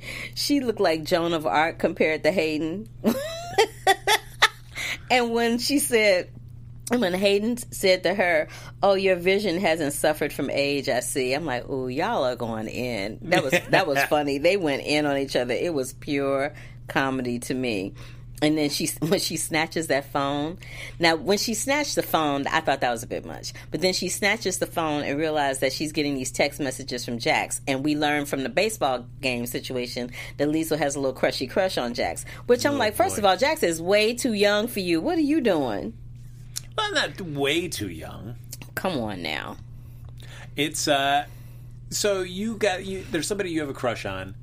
[0.35, 2.87] she looked like Joan of Arc compared to Hayden.
[5.11, 6.29] and when she said,
[6.89, 8.47] when Hayden said to her,
[8.81, 11.33] "Oh, your vision hasn't suffered from age," I see.
[11.33, 14.37] I'm like, "Ooh, y'all are going in." That was that was funny.
[14.37, 15.53] They went in on each other.
[15.53, 16.53] It was pure
[16.87, 17.93] comedy to me.
[18.41, 20.57] And then she, when she snatches that phone,
[20.99, 23.53] now when she snatched the phone, I thought that was a bit much.
[23.71, 27.19] But then she snatches the phone and realizes that she's getting these text messages from
[27.19, 27.61] Jax.
[27.67, 31.77] And we learn from the baseball game situation that Liesl has a little crushy crush
[31.77, 32.25] on Jax.
[32.47, 33.21] Which I'm like, first boy.
[33.21, 34.99] of all, Jax is way too young for you.
[34.99, 35.93] What are you doing?
[36.77, 38.35] Well, not way too young.
[38.75, 39.57] Come on now.
[40.55, 41.25] It's uh,
[41.89, 43.03] so you got you.
[43.11, 44.35] There's somebody you have a crush on,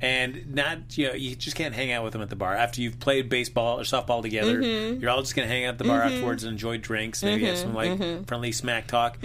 [0.00, 2.80] and not you know you just can't hang out with them at the bar after
[2.82, 4.60] you've played baseball or softball together.
[4.60, 5.00] Mm-hmm.
[5.00, 7.56] You're all just gonna hang out at the bar afterwards and enjoy drinks, maybe have
[7.58, 8.24] some like Mm-hmm.
[8.24, 9.18] friendly smack talk.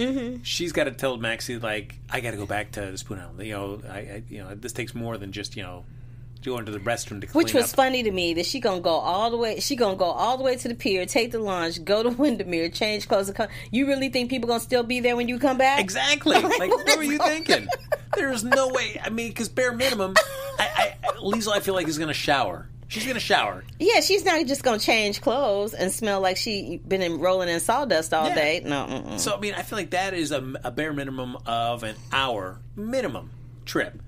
[0.44, 3.40] She's got to tell Maxie like I got to go back to the Spoon Island.
[3.46, 5.84] You know, I, I you know this takes more than just you know
[6.44, 7.76] going to the restroom to clean Which was up.
[7.76, 9.60] funny to me that she gonna go all the way.
[9.60, 12.70] She gonna go all the way to the pier, take the lunch, go to Wyndemere,
[12.74, 13.48] change clothes, and come.
[13.72, 15.80] You really think people gonna still be there when you come back?
[15.80, 16.38] Exactly.
[16.42, 17.68] Like, what what were you going thinking?
[18.16, 19.00] There's no way.
[19.04, 20.16] I mean, because bare minimum,
[20.60, 22.68] I, I, Liesl, I feel like is going to shower.
[22.90, 23.64] She's going to shower.
[23.80, 27.60] Yeah, she's not just gonna change clothes and smell like she been in, rolling in
[27.62, 28.36] sawdust all Yeah.
[28.36, 28.62] day.
[28.66, 29.20] No, mm-mm.
[29.20, 32.60] So I mean, I feel like that is a, a bare minimum of an hour
[32.76, 33.30] minimum
[33.66, 34.02] trip.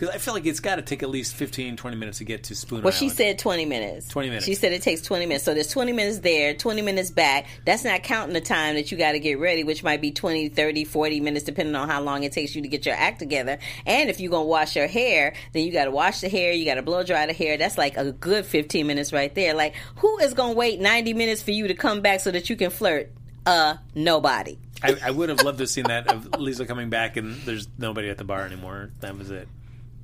[0.00, 2.44] Because I feel like it's got to take at least 15, 20 minutes to get
[2.44, 3.18] to Spoon well, she Island.
[3.18, 4.08] said twenty minutes.
[4.08, 4.46] 20 minutes.
[4.46, 5.44] She said it takes twenty minutes.
[5.44, 7.48] So there's twenty minutes there, twenty minutes back.
[7.66, 10.48] That's not counting the time that you got to get ready, which might be 20,
[10.48, 13.58] 30, 40 minutes, depending on how long it takes you to get your act together.
[13.84, 16.64] And if you're gonna wash your hair, then you got to wash the hair, you
[16.64, 17.58] got to blow dry the hair.
[17.58, 19.52] That's like a good fifteen minutes right there.
[19.52, 22.56] Like, who is gonna wait ninety minutes for you to come back so that you
[22.56, 23.12] can flirt?
[23.44, 24.56] Uh, nobody.
[24.82, 27.68] I, I would have loved to have seen that of Lisa coming back and there's
[27.76, 28.92] nobody at the bar anymore.
[29.00, 29.46] That was it.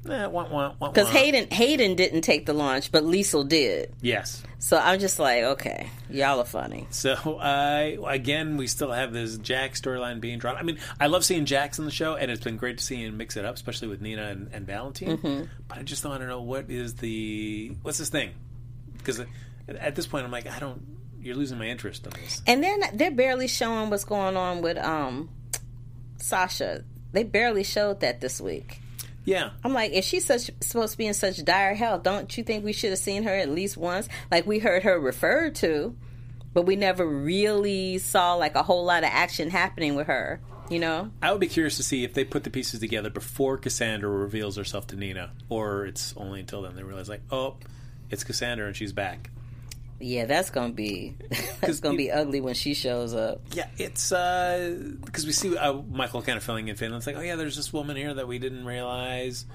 [0.06, 1.10] Because wah.
[1.10, 3.92] Hayden Hayden didn't take the launch, but Liesl did.
[4.00, 4.42] Yes.
[4.58, 6.86] So I'm just like, okay, y'all are funny.
[6.90, 10.56] So uh, again, we still have this Jack storyline being drawn.
[10.56, 12.96] I mean, I love seeing Jax in the show, and it's been great to see
[12.96, 15.18] him mix it up, especially with Nina and, and Valentine.
[15.18, 15.44] Mm-hmm.
[15.68, 18.30] But I just don't want to know what is the what's this thing?
[18.96, 19.20] Because
[19.68, 20.82] at this point, I'm like, I don't.
[21.20, 22.40] You're losing my interest in this.
[22.46, 25.28] And then they're barely showing what's going on with um
[26.18, 26.84] Sasha.
[27.12, 28.80] They barely showed that this week.
[29.26, 32.44] Yeah, I'm like, if she's such supposed to be in such dire health, don't you
[32.44, 34.08] think we should have seen her at least once?
[34.30, 35.96] Like we heard her referred to,
[36.54, 40.40] but we never really saw like a whole lot of action happening with her.
[40.70, 41.10] You know?
[41.22, 44.56] I would be curious to see if they put the pieces together before Cassandra reveals
[44.56, 47.56] herself to Nina, or it's only until then they realize, like, oh,
[48.10, 49.30] it's Cassandra and she's back.
[49.98, 51.16] Yeah, that's gonna be
[51.60, 53.40] that's gonna be ugly when she shows up.
[53.52, 57.00] Yeah, it's because we see uh, Michael kind of filling in Finland.
[57.00, 59.46] It's like, oh yeah, there's this woman here that we didn't realize.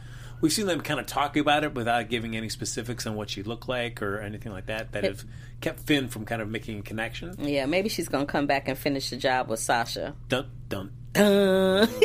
[0.42, 3.44] We've seen them kind of talk about it without giving any specifics on what she
[3.44, 4.92] looked like or anything like that.
[4.94, 5.24] That have
[5.62, 7.36] kept Finn from kind of making a connection.
[7.38, 10.16] Yeah, maybe she's gonna come back and finish the job with Sasha.
[10.28, 10.92] Dun dun.
[11.16, 11.86] Uh.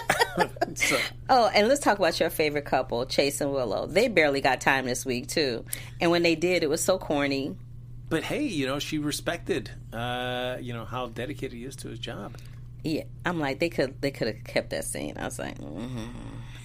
[0.75, 0.97] So,
[1.29, 3.87] Oh, and let's talk about your favorite couple, Chase and Willow.
[3.87, 5.65] They barely got time this week too,
[5.99, 7.55] and when they did, it was so corny.
[8.09, 11.99] but hey, you know, she respected, uh, you know, how dedicated he is to his
[11.99, 12.35] job.
[12.83, 15.17] Yeah, I'm like they could they could have kept that scene.
[15.17, 16.07] I was like, mm-hmm.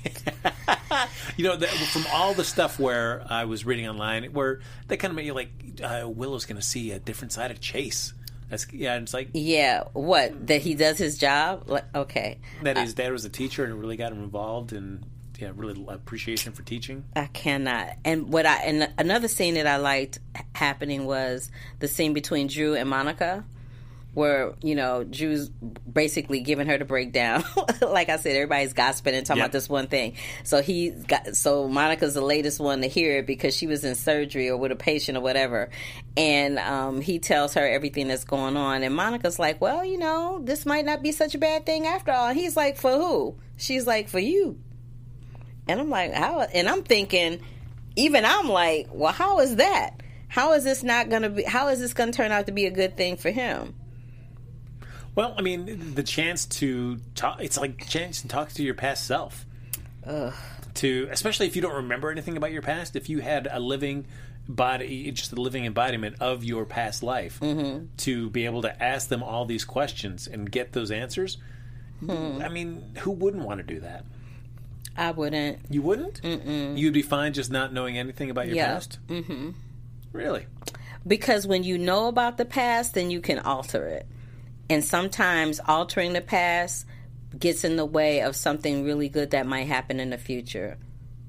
[1.37, 5.17] You know, from all the stuff where I was reading online, where they kind of
[5.17, 5.51] made you like,
[5.83, 8.15] uh, Willow's going to see a different side of Chase.
[8.49, 11.65] That's yeah, and it's like yeah, what that he does his job?
[11.67, 15.05] Like, okay, that uh, his dad was a teacher and really got him involved and
[15.39, 17.05] yeah, really appreciation for teaching.
[17.15, 17.97] I cannot.
[18.05, 20.19] And what I and another scene that I liked
[20.55, 23.45] happening was the scene between Drew and Monica,
[24.17, 27.45] where you know Jews basically giving her the breakdown.
[27.83, 29.45] like I said, everybody's gossiping and talking Yeah.
[29.45, 30.15] about this one thing.
[30.43, 33.95] So he got so Monica's the latest one to hear it because she was in
[33.95, 35.69] surgery or with a patient or whatever,
[36.17, 40.41] and um, he tells her everything that's going on, and Monica's like, "Well, you know,
[40.43, 43.37] this might not be such a bad thing after all." And he's like, "For who?"
[43.59, 44.59] She's like, "For you."
[45.69, 46.41] And I'm like, how?
[46.41, 47.41] And I'm thinking,
[47.97, 50.01] even I'm like, well, how is that?
[50.29, 51.43] How is this not going to be?
[51.43, 53.75] How is this going to turn out to be a good thing for him?
[55.17, 59.05] Well, I mean, the chance to talk, it's like chance to talk to your past
[59.07, 59.45] self.
[60.75, 64.07] To, especially if you don't remember anything about your past, if you had a living
[64.47, 67.41] body, just a living embodiment of your past life,
[67.97, 71.39] to be able to ask them all these questions and get those answers.
[72.09, 74.05] I mean, who wouldn't want to do that?
[74.99, 75.59] I wouldn't.
[75.71, 76.21] You wouldn't?
[76.23, 76.79] Mm-mm.
[76.79, 78.67] You'd be fine just not knowing anything about your Yeah.
[78.75, 78.99] past?
[79.09, 79.51] Mm-hmm.
[80.13, 80.47] Really?
[81.07, 84.07] Because when you know about the past, then you can alter it.
[84.69, 86.87] And sometimes altering the past
[87.39, 90.79] gets in the way of something really good that might happen in the future.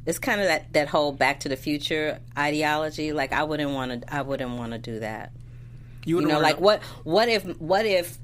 [0.06, 3.12] It's kind of that, that whole back to the future ideology.
[3.12, 5.34] Like I wouldn't want to I wouldn't want to do that.
[6.06, 8.17] You, You know, like what what if what if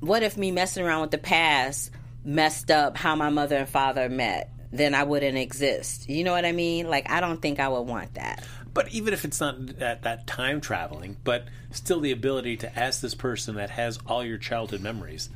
[0.00, 1.90] what if me messing around with the past
[2.24, 4.50] messed up how my mother and father met?
[4.72, 6.08] Then I wouldn't exist.
[6.08, 6.88] You know what I mean?
[6.88, 8.42] Like I don't think I would want that.
[8.76, 13.00] But even if it's not that, that time traveling, but still the ability to ask
[13.00, 15.30] this person that has all your childhood memories,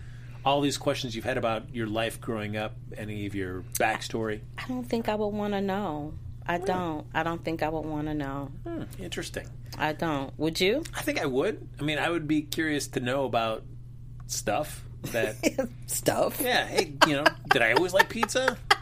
[0.45, 4.41] all these questions you've had about your life growing up, any of your backstory.
[4.59, 6.13] I don't think I would want to know.
[6.47, 7.07] I don't.
[7.15, 8.51] I don't think I would want to know.
[8.65, 9.47] Hmm, interesting.
[9.79, 10.39] I don't.
[10.39, 10.85] Would you?
[10.95, 11.67] I think I would.
[11.79, 13.63] I mean, I would be curious to know about
[14.27, 15.37] stuff that.
[15.87, 16.43] Stuff.
[16.43, 16.67] yeah.
[16.67, 18.59] Hey, you know, did I always like pizza?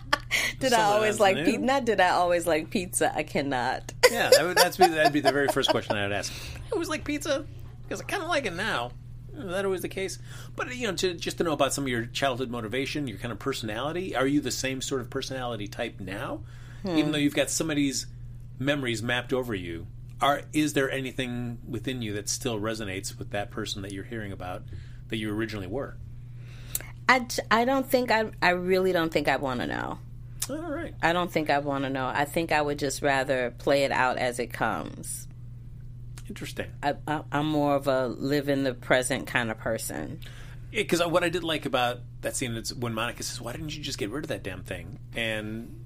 [0.59, 1.59] Did I always like pizza?
[1.61, 3.14] Not did I always like pizza.
[3.14, 3.93] I cannot.
[4.11, 6.33] Yeah, that would, that's be, that'd be the very first question I would ask.
[6.57, 7.45] I always like pizza
[7.83, 8.93] because I kind of like it now.
[9.37, 10.19] Is that always the case?
[10.57, 13.33] But you know, to, just to know about some of your childhood motivation, your kind
[13.33, 14.17] of personality.
[14.17, 16.41] Are you the same sort of personality type now,
[16.83, 16.97] hmm.
[16.97, 18.07] even though you've got somebody's
[18.59, 19.87] memories mapped over you?
[20.23, 24.33] Are is there anything within you that still resonates with that person that you're hearing
[24.33, 24.62] about
[25.09, 25.99] that you originally were?
[27.09, 29.99] I, I don't think I I really don't think I want to know.
[30.51, 30.94] All right.
[31.03, 32.07] I don't think I want to know.
[32.07, 35.29] I think I would just rather play it out as it comes.
[36.29, 36.66] Interesting.
[36.83, 40.20] I, I, I'm more of a live in the present kind of person.
[40.70, 43.83] because what I did like about that scene is when Monica says, "Why didn't you
[43.83, 45.78] just get rid of that damn thing?" and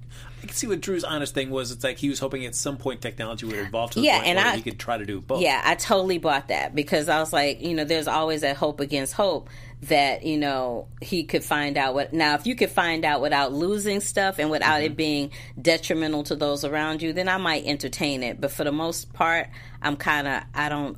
[0.43, 1.71] I can see what Drew's honest thing was.
[1.71, 4.27] It's like he was hoping at some point technology would evolve to the Yeah, point
[4.27, 5.41] and where I- he could try to do both.
[5.41, 8.81] Yeah, I totally bought that because I was like, you know, there's always that hope
[8.81, 9.49] against hope
[9.83, 12.13] that, you know, he could find out what.
[12.13, 14.87] Now, if you could find out without losing stuff and without Mm-hmm.
[14.87, 18.41] it being detrimental to those around you, then I might entertain it.
[18.41, 19.49] But for the most part,
[19.81, 20.97] I'm kind of, I don't,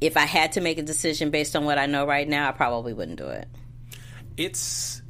[0.00, 2.52] if I had to make a decision based on what I know right now, I
[2.52, 3.46] probably wouldn't do it.
[4.36, 5.01] it's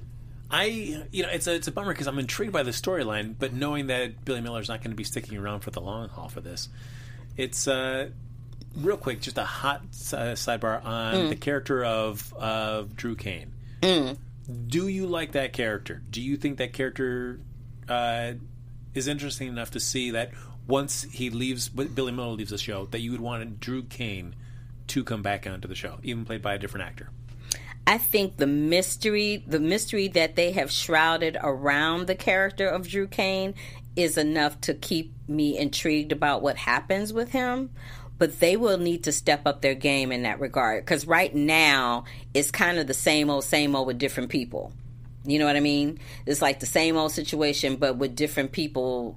[0.53, 0.65] I
[1.11, 3.87] you know it's a it's a bummer because I'm intrigued by the storyline, but knowing
[3.87, 6.69] that Billy Miller's not going to be sticking around for the long haul for this,
[7.37, 8.11] it's uh
[8.77, 9.81] real quick just a hot
[10.13, 13.53] uh, sidebar on the character of of Drew Cain.
[14.67, 16.03] Do you like that character?
[16.11, 17.41] Do you think that character
[17.89, 18.33] uh,
[18.95, 20.33] is interesting enough to see that
[20.67, 24.35] once he leaves, Billy Miller leaves the show, that you would want Drew Cain
[24.89, 27.09] to come back onto the show, even played by a different actor?
[27.87, 33.09] I think the mystery, the mystery that they have shrouded around the character of Drew
[33.09, 33.55] Cain
[33.97, 37.71] is enough to keep me intrigued about what happens with him.
[38.19, 42.05] But they will need to step up their game in that regard because right now
[42.33, 44.73] it's kind of the same old, same old with different people.
[45.25, 45.99] You know what I mean?
[46.25, 49.17] It's like the same old situation, but with different people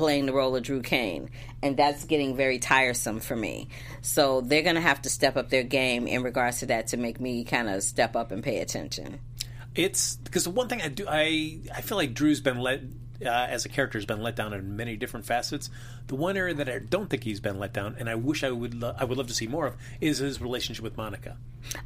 [0.00, 1.28] playing the role of Drew Cain.
[1.62, 3.68] And that's getting very tiresome for me.
[4.00, 6.96] So they're going to have to step up their game in regards to that to
[6.96, 9.20] make me kind of step up and pay attention.
[9.74, 12.80] It's because the one thing I do, I I feel like Drew's been let
[13.24, 15.70] uh, as a character has been let down in many different facets.
[16.06, 18.50] The one area that I don't think he's been let down, and I wish I
[18.50, 21.36] would lo- I would love to see more of, is his relationship with Monica.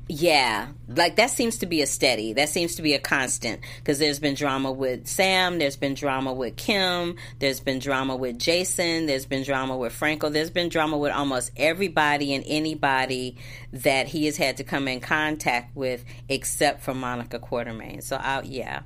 [0.08, 2.32] Yeah, like that seems to be a steady.
[2.32, 6.32] That seems to be a constant because there's been drama with Sam, there's been drama
[6.32, 10.96] with Kim, there's been drama with Jason, there's been drama with Franco, there's been drama
[10.96, 13.36] with almost everybody and anybody
[13.72, 18.02] that he has had to come in contact with except for Monica Quartermaine.
[18.02, 18.82] So, I, yeah,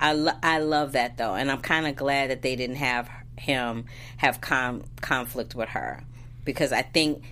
[0.00, 3.08] I lo- I love that though, and I'm kind of glad that they didn't have
[3.38, 3.86] him
[4.16, 6.02] have com- conflict with her
[6.44, 7.24] because I think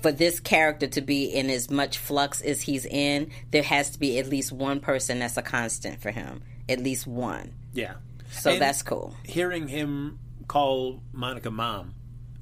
[0.00, 3.98] for this character to be in as much flux as he's in, there has to
[3.98, 6.42] be at least one person that's a constant for him.
[6.68, 7.52] At least one.
[7.72, 7.94] Yeah,
[8.30, 9.14] So And that's cool.
[9.24, 11.94] Hearing him call Monica mom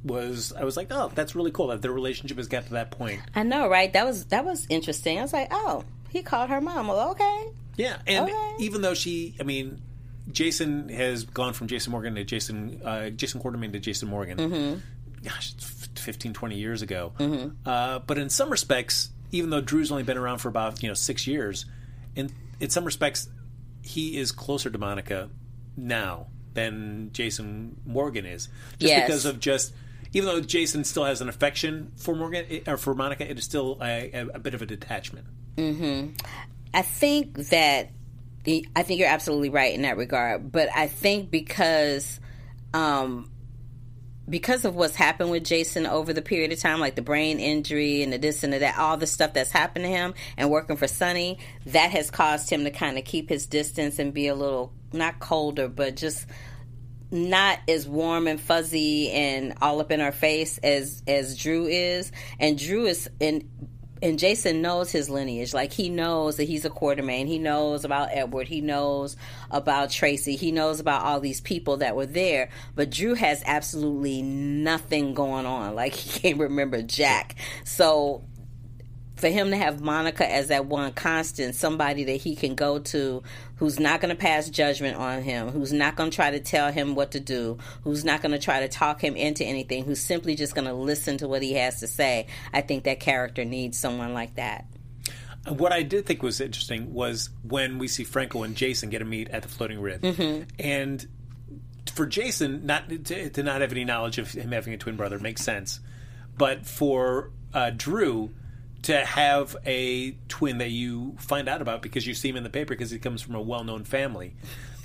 [0.04, 2.90] was I was like, oh, that's really cool that their relationship has got to that
[2.90, 3.20] point.
[3.34, 3.92] I know, right?
[3.92, 5.18] That was that was interesting.
[5.18, 6.88] I was like, oh, he called her mom.
[6.88, 7.46] Well, okay.
[7.76, 8.54] Yeah, and Okay.
[8.60, 9.80] even though she, I mean,
[10.30, 14.38] Jason has gone from Jason Morgan to Jason uh, Jason Quartermaine to Jason Morgan.
[14.38, 14.78] Mm-hmm.
[15.24, 17.12] Gosh, it's 15, 20 years ago.
[17.64, 20.94] Uh, but in some respects, even though Drew's only been around for about you know
[20.94, 21.66] six years,
[22.14, 23.28] in in some respects,
[23.82, 25.28] he is closer to Monica
[25.76, 29.06] now than Jason Morgan is, just Yes.
[29.06, 29.72] because of just.
[30.12, 33.76] Even though Jason still has an affection for Morgan or for Monica, it is still
[33.82, 35.26] a, a, a bit of a detachment.
[36.74, 37.90] I think that
[38.44, 40.52] the, I think you're absolutely right in that regard.
[40.52, 42.20] But I think because
[42.72, 43.30] um,
[44.28, 48.02] because of what's happened with Jason over the period of time, like the brain injury
[48.02, 50.76] and the this and the that, all the stuff that's happened to him, and working
[50.76, 54.34] for Sonny, that has caused him to kind of keep his distance and be a
[54.34, 56.26] little not colder, but just
[57.10, 62.10] not as warm and fuzzy and all up in our face as as Drew is.
[62.40, 63.48] And Drew is and
[64.02, 65.54] and Jason knows his lineage.
[65.54, 67.26] Like he knows that he's a Quartermaine.
[67.26, 68.48] He knows about Edward.
[68.48, 69.16] He knows
[69.50, 70.36] about Tracy.
[70.36, 72.50] He knows about all these people that were there.
[72.74, 75.74] But Drew has absolutely nothing going on.
[75.74, 77.36] Like he can't remember Jack.
[77.64, 78.24] So
[79.16, 83.22] for him to have Monica as that one constant, somebody that he can go to
[83.56, 86.70] who's not going to pass judgment on him, who's not going to try to tell
[86.70, 90.00] him what to do, who's not going to try to talk him into anything, who's
[90.00, 92.26] simply just going to listen to what he has to say.
[92.52, 94.66] I think that character needs someone like that.
[95.48, 99.04] What I did think was interesting was when we see Franco and Jason get a
[99.04, 100.42] meet at the Floating Rib, Mm-hmm.
[100.58, 101.06] and
[101.94, 105.18] for Jason not to, to not have any knowledge of him having a twin brother
[105.18, 105.80] makes sense,
[106.36, 108.30] but for uh, Drew
[108.86, 112.50] to have a twin that you find out about because you see him in the
[112.50, 114.34] paper because he comes from a well-known family.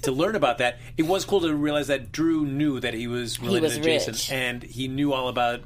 [0.02, 3.40] To learn about that, it was cool to realize that Drew knew that he was
[3.40, 4.32] related was to Jason, rich.
[4.32, 5.62] and he knew all about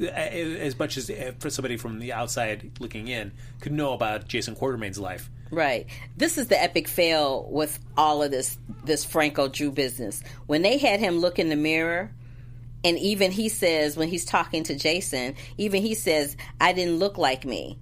[0.00, 4.56] as much as uh, for somebody from the outside looking in could know about Jason
[4.56, 5.30] Quartermaine's life.
[5.50, 5.86] Right.
[6.16, 10.22] This is the epic fail with all of this this Franco Drew business.
[10.46, 12.10] When they had him look in the mirror,
[12.84, 17.18] and even he says when he's talking to Jason, even he says, "I didn't look
[17.18, 17.78] like me."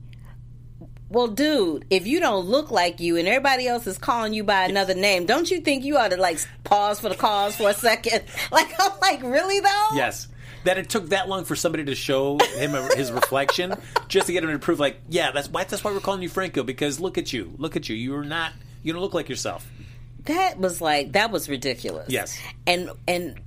[1.10, 4.64] Well, dude, if you don't look like you and everybody else is calling you by
[4.64, 7.74] another name, don't you think you ought to like pause for the cause for a
[7.74, 8.22] second?
[8.50, 9.88] Like, I'm like, really though?
[9.94, 10.28] Yes.
[10.64, 13.74] That it took that long for somebody to show him a, his reflection
[14.08, 16.28] just to get him to prove, like, yeah, that's why that's why we're calling you
[16.30, 19.66] Franco because look at you, look at you, you're not, you don't look like yourself.
[20.24, 22.08] that was like that was ridiculous.
[22.08, 22.38] Yes.
[22.66, 23.38] And and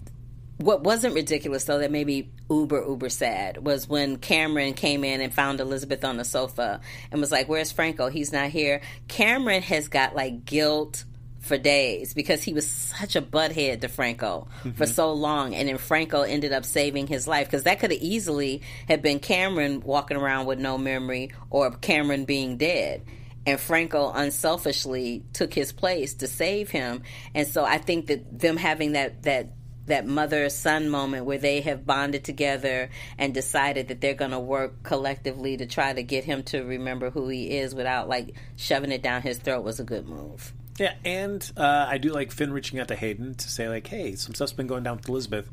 [0.57, 5.21] what wasn't ridiculous though that made me uber uber sad was when Cameron came in
[5.21, 6.79] and found Elizabeth on the sofa
[7.11, 8.09] and was like, "Where's Franco?
[8.09, 11.03] He's not here." Cameron has got like guilt
[11.39, 14.83] for days because he was such a butthead to Franco for mm-hmm.
[14.85, 18.61] so long, and then Franco ended up saving his life because that could have easily
[18.87, 23.03] have been Cameron walking around with no memory or Cameron being dead
[23.45, 27.03] and Franco unselfishly took his place to save him.
[27.33, 29.49] And so I think that them having that that
[29.87, 34.39] that mother son moment where they have bonded together and decided that they're going to
[34.39, 38.91] work collectively to try to get him to remember who he is without like shoving
[38.91, 40.53] it down his throat was a good move.
[40.77, 44.15] Yeah, and uh, I do like Finn reaching out to Hayden to say, like, hey,
[44.15, 45.49] some stuff's been going down with Elizabeth.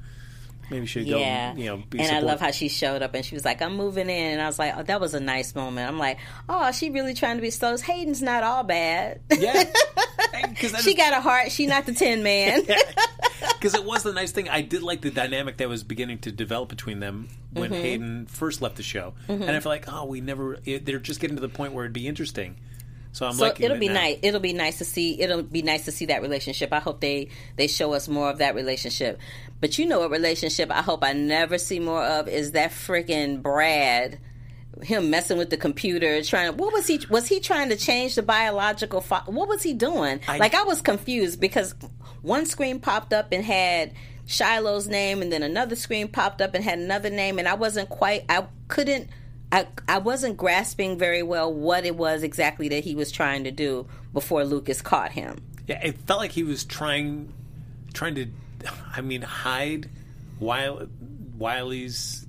[0.73, 3.35] Maybe should Yeah, go, you know, and I love how she showed up and she
[3.37, 5.89] was like, "I'm moving in," and I was like, "Oh, that was a nice moment."
[5.89, 6.19] I'm like,
[6.49, 9.21] "Oh, she really trying to be so." Hayden's not all bad.
[9.31, 9.65] Yeah.
[10.49, 11.53] Because she got a heart.
[11.53, 12.63] She not the Tin Man.
[13.43, 14.49] because it was the nice thing.
[14.49, 17.83] I did like the dynamic that was beginning to develop between them when Mm-hmm.
[17.83, 20.59] Hayden first left the show, and I feel like, oh, we never.
[20.65, 22.57] It, they're just getting to the point where it'd be interesting.
[23.13, 23.95] So I'm So liking it'll be now.
[23.95, 24.19] nice.
[24.23, 25.21] It'll be nice to see.
[25.21, 26.73] It'll be nice to see that relationship.
[26.73, 29.19] I hope they they show us more of that relationship.
[29.61, 33.43] But you know what relationship I hope I never see more of is that freaking
[33.43, 34.19] Brad.
[34.83, 36.51] Him messing with the computer, trying.
[36.51, 36.99] To what was he?
[37.11, 39.03] Was he trying to change the biological?
[39.03, 40.21] Fa- what was he doing?
[40.27, 41.75] like I was confused because
[42.23, 43.93] one screen popped up and had
[44.27, 47.91] Shiloh's name, and then another screen popped up and had another name, and I wasn't
[47.91, 48.25] quite.
[48.31, 49.11] I couldn't.
[49.53, 53.51] I, I wasn't grasping very well what it was exactly that he was trying to
[53.51, 55.43] do before Lucas caught him.
[55.69, 57.33] Yeah, it felt like he was trying,
[57.93, 58.27] trying to,
[58.97, 59.91] I mean, hide
[60.41, 60.89] Wiley,
[61.39, 62.27] Wiley's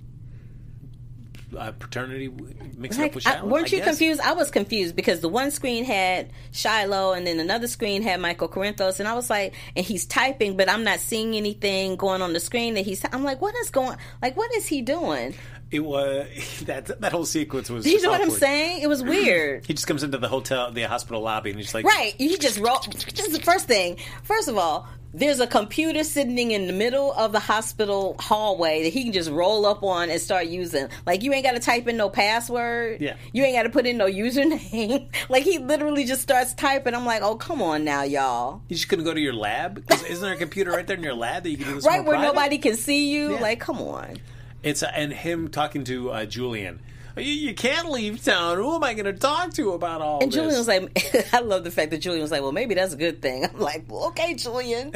[1.58, 2.30] uh, paternity
[2.78, 3.48] mixed up Like, with I- Shiloh.
[3.48, 3.88] weren't I you guess.
[3.88, 4.22] confused?
[4.22, 8.50] I was confused because the one screen had Shiloh and then another screen had Michael
[8.50, 12.34] Corinthos, and I was like, and he's typing, but I'm not seeing anything going on
[12.34, 13.04] the screen that he's.
[13.12, 13.98] I'm like, what is going?
[14.22, 15.36] Like, what is he doing?
[15.74, 16.28] It was
[16.66, 17.84] that that whole sequence was.
[17.84, 18.84] Do you know what I'm saying?
[18.84, 19.66] It was weird.
[19.66, 22.14] He just comes into the hotel, the hospital lobby, and he's like, Right.
[22.18, 22.80] He just roll.
[22.80, 23.98] Just the first thing.
[24.22, 28.94] First of all, there's a computer sitting in the middle of the hospital hallway that
[28.94, 30.90] he can just roll up on and start using.
[31.06, 33.00] Like you ain't got to type in no password.
[33.02, 33.16] Yeah.
[33.32, 35.08] You ain't got to put in no username.
[35.30, 36.96] like he literally just starts typing.
[36.96, 38.62] I'm like, oh come on now, y'all.
[38.70, 39.84] You just couldn't go to your lab?
[39.92, 42.04] isn't there a computer right there in your lab that you can do this Right
[42.04, 42.34] where private?
[42.34, 43.34] nobody can see you.
[43.34, 43.40] Yeah.
[43.40, 44.18] Like, come on.
[44.64, 46.82] It's uh, and him talking to uh, Julian.
[47.16, 48.58] You, you can't leave town.
[48.58, 50.36] Who am I going to talk to about all And this?
[50.36, 52.98] Julian was like, I love the fact that Julian was like, well, maybe that's a
[52.98, 53.46] good thing.
[53.54, 54.94] I'm like, well, okay, Julian.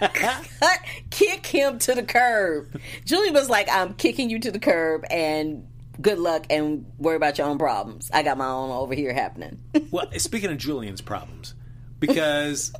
[0.00, 0.46] Cut,
[1.10, 2.80] kick him to the curb.
[3.04, 5.66] Julian was like, I'm kicking you to the curb and
[6.00, 8.10] good luck and worry about your own problems.
[8.12, 9.60] I got my own over here happening.
[9.90, 11.54] well, speaking of Julian's problems,
[11.98, 12.72] because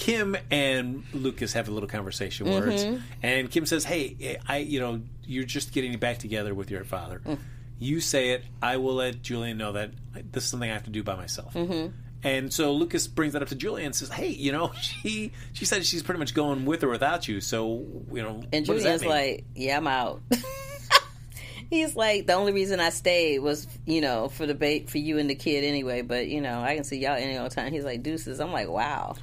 [0.00, 3.02] Kim and Lucas have a little conversation where it's, Mm-hmm.
[3.22, 7.20] and Kim says, "Hey, I, you know, you're just getting back together with your father.
[7.26, 7.38] Mm.
[7.78, 8.44] You say it.
[8.62, 9.90] I will let Julian know that
[10.32, 11.94] this is something I have to do by myself." Mm-hmm.
[12.22, 15.66] And so Lucas brings that up to Julian and says, "Hey, you know, she she
[15.66, 17.42] said she's pretty much going with or without you.
[17.42, 20.22] So you know, And what does that Julian's mean?" like, yeah, I'm out.
[21.70, 25.18] He's like, the only reason I stayed was, you know, for the bait for you
[25.18, 26.02] and the kid anyway.
[26.02, 27.72] But you know, I can see y'all any old time.
[27.72, 28.40] He's like, deuces.
[28.40, 29.14] I'm like, wow.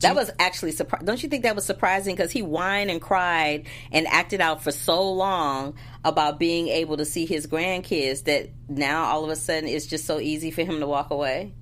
[0.00, 1.06] That was actually surprising.
[1.06, 2.14] Don't you think that was surprising?
[2.14, 5.74] Because he whined and cried and acted out for so long
[6.04, 10.04] about being able to see his grandkids that now all of a sudden it's just
[10.04, 11.54] so easy for him to walk away.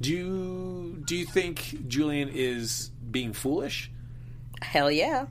[0.00, 3.90] Do you do you think Julian is being foolish?
[4.62, 5.26] Hell yeah.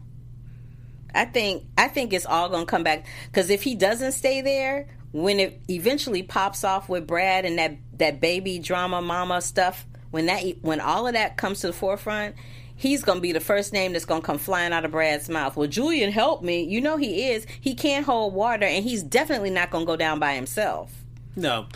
[1.13, 4.41] I think I think it's all going to come back because if he doesn't stay
[4.41, 9.85] there, when it eventually pops off with Brad and that that baby drama mama stuff,
[10.11, 12.35] when that when all of that comes to the forefront,
[12.75, 15.29] he's going to be the first name that's going to come flying out of Brad's
[15.29, 15.55] mouth.
[15.55, 16.63] Well, Julian help me.
[16.63, 17.45] You know he is.
[17.59, 20.91] He can't hold water, and he's definitely not going to go down by himself.
[21.35, 21.67] No.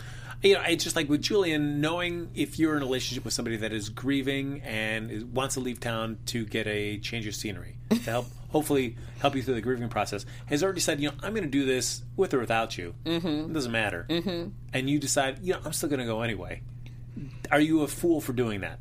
[0.42, 3.56] You know, it's just like with Julian, knowing if you're in a relationship with somebody
[3.58, 7.96] that is grieving and wants to leave town to get a change of scenery to
[7.96, 11.44] help, hopefully help you through the grieving process, has already said, you know, I'm going
[11.44, 12.94] to do this with or without you.
[13.04, 13.26] Mm-hmm.
[13.26, 14.06] It doesn't matter.
[14.08, 14.50] Mm-hmm.
[14.74, 16.60] And you decide, you know, I'm still going to go anyway.
[17.50, 18.78] Are you a fool for doing that,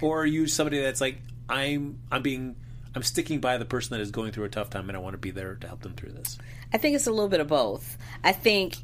[0.00, 1.18] or are you somebody that's like,
[1.48, 2.56] I'm, I'm being,
[2.94, 5.14] I'm sticking by the person that is going through a tough time, and I want
[5.14, 6.38] to be there to help them through this.
[6.72, 7.98] I think it's a little bit of both.
[8.22, 8.76] I think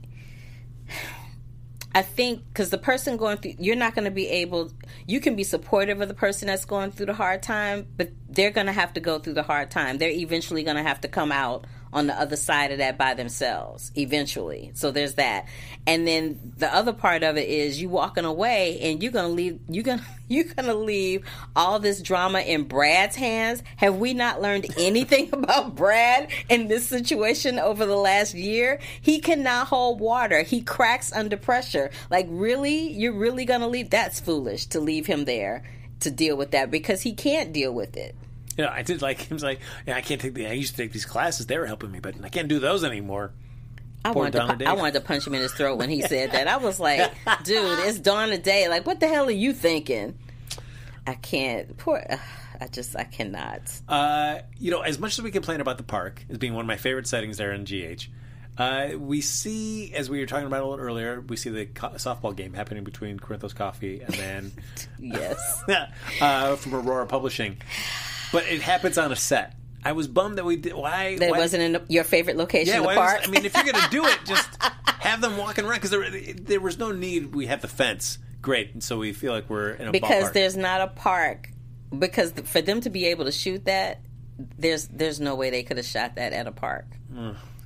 [1.95, 4.71] I think because the person going through, you're not going to be able,
[5.07, 8.51] you can be supportive of the person that's going through the hard time, but they're
[8.51, 9.99] going to have to go through the hard time.
[9.99, 13.15] They're eventually going to have to come out on the other side of that by
[13.15, 14.71] themselves, eventually.
[14.75, 15.47] So there's that.
[15.87, 19.61] And then the other part of it is you walking away and you're to leave,
[19.69, 21.25] you're going to, you're to leave
[21.57, 23.63] all this drama in Brad's hands.
[23.77, 28.81] Have we not learned anything about Brad in this situation over the last year?
[29.01, 30.43] He cannot hold water.
[30.43, 31.91] He cracks under pressure.
[32.11, 32.93] Like, really?
[32.93, 33.91] You're really to leave?
[33.91, 35.65] That's foolish to leave him there
[36.01, 38.15] to deal with that because he can't deal with it.
[38.59, 39.39] You know, I did like him.
[39.39, 40.47] Like, yeah, I can't take the.
[40.47, 42.83] I used to take these classes; they were helping me, but I can't do those
[42.85, 43.33] anymore.
[44.05, 44.69] I Poor wanted, to, Donna pu- Dave.
[44.69, 46.49] I wanted to punch him in his throat when he said that.
[46.49, 47.13] I was like,
[47.45, 48.69] dude, it's dawn of day.
[48.69, 50.19] Like, what the hell are you thinking?
[51.07, 51.77] I can't.
[51.79, 52.05] Poor.
[52.61, 53.61] I just, I cannot.
[53.89, 56.67] Uh, you know, as much as we complain about the park as being one of
[56.67, 58.09] my favorite settings there in GH,
[58.59, 61.91] uh, we see, as we were talking about a little earlier, we see the co-
[61.91, 64.53] softball game happening between Corinthos Coffee and then
[64.99, 65.63] Yes.
[66.21, 67.59] uh, from Aurora Publishing.
[68.33, 69.55] But it happens on a set.
[69.85, 70.75] I was bummed that we did.
[70.75, 71.17] Why?
[71.19, 73.21] That why, wasn't in your favorite location Yeah, in the why park.
[73.21, 75.91] was- I mean, if you're going to do it, just have them walking around because
[75.91, 77.35] there, there was no need.
[77.35, 80.33] We have the fence, great, and so we feel like we're in a because ballpark.
[80.33, 81.51] there's not a park.
[81.97, 84.01] Because for them to be able to shoot that,
[84.59, 86.87] there's there's no way they could have shot that at a park.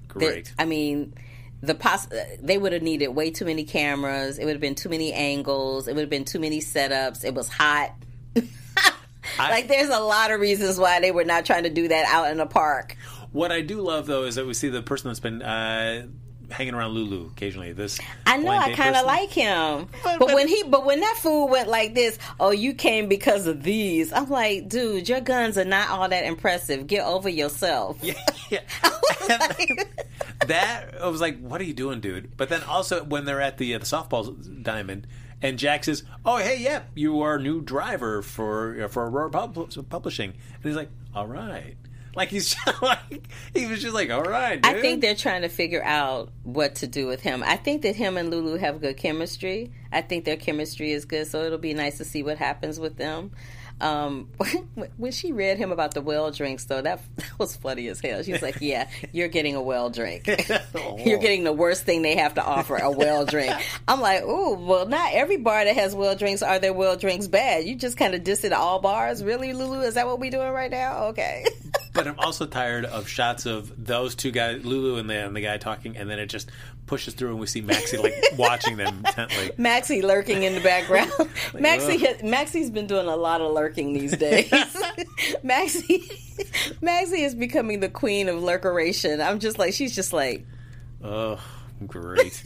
[0.09, 0.53] Great.
[0.59, 1.15] I mean,
[1.63, 2.09] the poss-
[2.41, 4.39] they would have needed way too many cameras.
[4.39, 5.89] It would have been too many angles.
[5.89, 7.25] It would have been too many setups.
[7.25, 7.93] It was hot.
[9.39, 12.31] Like there's a lot of reasons why they were not trying to do that out
[12.31, 12.97] in a park.
[13.33, 16.07] What I do love though is that we see the person that's been uh,
[16.51, 17.73] hanging around Lulu occasionally.
[17.73, 21.01] This I know I kind of like him, But- but, but- when he but when
[21.01, 24.13] that fool went like this, oh you came because of these.
[24.13, 26.87] I'm like, dude, your guns are not all that impressive.
[26.87, 27.99] Get over yourself.
[28.03, 28.15] yeah.
[30.47, 33.59] that I was like, "What are you doing, dude?" But then also when they're at
[33.59, 35.07] the uh, the softball diamond,
[35.43, 39.89] and Jack says, "Oh, hey, yeah, you are new driver for uh, for Aurora Pub-
[39.89, 41.77] Publishing," and he's like, "All right."
[42.15, 44.75] Like he's like he was just like, "All right." Dude.
[44.77, 47.43] I think they're trying to figure out what to do with him.
[47.43, 49.73] I think that him and Lulu have good chemistry.
[49.91, 52.97] I think their chemistry is good, so it'll be nice to see what happens with
[52.97, 53.33] them.
[53.83, 54.29] Um,
[54.97, 58.23] when she read him about the well drinks, though, that, that was funny as hell.
[58.23, 60.27] She was like, "Yeah, you're getting a well drink.
[61.05, 63.55] you're getting the worst thing they have to offer, a well drink."
[63.89, 67.27] I'm like, "Ooh, well, not every bar that has well drinks are their well drinks
[67.27, 67.65] bad.
[67.65, 69.81] You just kind of diss it all bars, really, Lulu?
[69.81, 71.07] Is that what we're doing right now?
[71.07, 71.45] Okay."
[71.93, 75.41] but I'm also tired of shots of those two guys, Lulu and the, and the
[75.41, 76.51] guy talking, and then it just
[76.87, 79.51] pushes through, and we see Maxie like watching them intently.
[79.57, 81.11] Maxie lurking in the background.
[81.59, 84.53] Maxie, Maxie's been doing a lot of lurking these days.
[85.43, 86.03] Maxie,
[86.81, 89.21] Maxie is becoming the queen of lurkeration.
[89.21, 90.47] I'm just like, she's just like,
[91.03, 91.41] Oh,
[91.87, 92.43] great.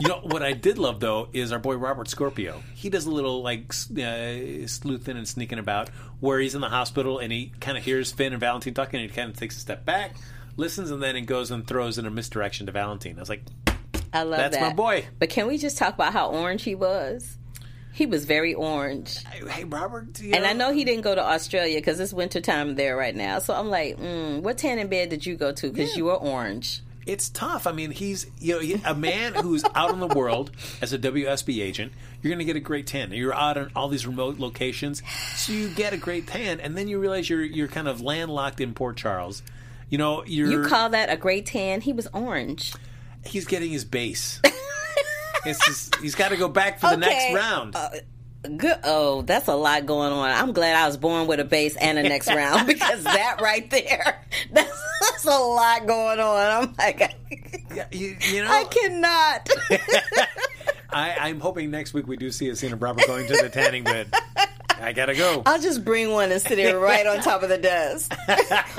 [0.00, 2.62] you know what I did love though is our boy Robert Scorpio.
[2.74, 7.18] He does a little like uh, sleuthing and sneaking about where he's in the hospital
[7.18, 9.60] and he kind of hears Finn and Valentine talking and he kind of takes a
[9.60, 10.14] step back,
[10.56, 13.16] listens, and then he goes and throws in a misdirection to Valentine.
[13.16, 13.42] I was like,
[14.12, 14.62] I love That's that.
[14.62, 15.06] my boy.
[15.18, 17.36] But can we just talk about how orange he was?
[17.92, 19.18] He was very orange.
[19.24, 22.96] "Hey, Robert," you And I know he didn't go to Australia because it's wintertime there
[22.96, 23.40] right now.
[23.40, 25.70] So I'm like, mm, what tanning bed did you go to?
[25.70, 26.82] Because you were orange.
[27.06, 27.66] it's tough.
[27.66, 31.60] I mean, he's you know a man who's out in the world as a WSB
[31.62, 31.92] agent.
[32.22, 33.12] You're going to get a great tan.
[33.12, 35.02] You're out on all these remote locations,
[35.34, 38.60] so you get a great tan, and then you realize you're you're kind of landlocked
[38.60, 39.42] in Port Charles.
[39.90, 41.80] You know, you're You call that a gray tan?
[41.80, 42.74] He was orange.
[43.26, 44.40] he's getting his base.
[45.44, 47.74] it's just, he's got to go back for the next round.
[47.76, 47.90] Uh,
[48.56, 48.78] Good.
[48.84, 50.30] Oh, that's a lot going on.
[50.30, 53.68] I'm glad I was born with a base and a next round because that right
[53.70, 56.62] there, that's, that's a lot going on.
[56.68, 57.14] I'm like,
[57.74, 59.48] Yeah, you, you know, I cannot.
[60.88, 63.50] I, I'm hoping next week we do see a scene of Robert going to the
[63.50, 64.12] tanning bed.
[64.80, 65.42] I gotta go.
[65.46, 68.12] I'll just bring one and sit it right on top of the desk.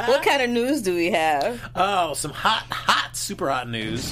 [0.05, 1.61] what kind of news do we have?
[1.75, 4.11] Oh, some hot, hot, super hot news.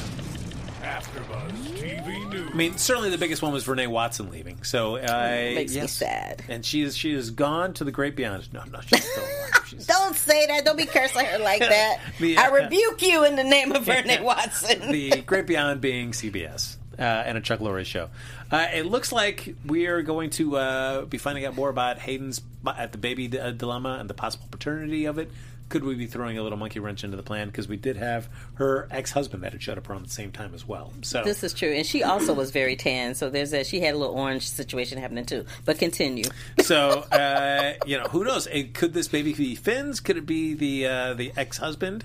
[0.82, 2.50] AfterBuzz TV News.
[2.52, 4.64] I mean, certainly the biggest one was Vernee Watson leaving.
[4.64, 5.92] So uh, Makes me yes.
[5.94, 6.44] sad.
[6.48, 8.52] And she is she is gone to the great beyond.
[8.54, 9.66] No, no, she's still alive.
[9.68, 10.66] She's, Don't say that.
[10.66, 12.00] Don't be cursing her like that.
[12.20, 14.92] The, I uh, rebuke you in the name of Vernee Watson.
[14.92, 16.76] the great beyond being CBS.
[17.00, 18.10] Uh, and a Chuck Lorre show.
[18.52, 22.41] Uh, it looks like we are going to uh, be finding out more about Hayden's
[22.68, 25.32] at the baby d- uh, dilemma and the possible paternity of it.
[25.70, 27.47] Could we be throwing a little monkey wrench into the plan?
[27.47, 30.54] Because we did have her ex husband that had showed up around the same time
[30.56, 30.91] as well.
[31.04, 33.14] So This is true, and she also was very tan.
[33.16, 35.45] So there's a she had a little orange situation happening too.
[35.66, 36.26] But continue.
[36.64, 38.47] So uh, you know, who knows?
[38.74, 40.00] Could this baby be Finn's?
[40.00, 42.04] Could it be the uh, the ex husband?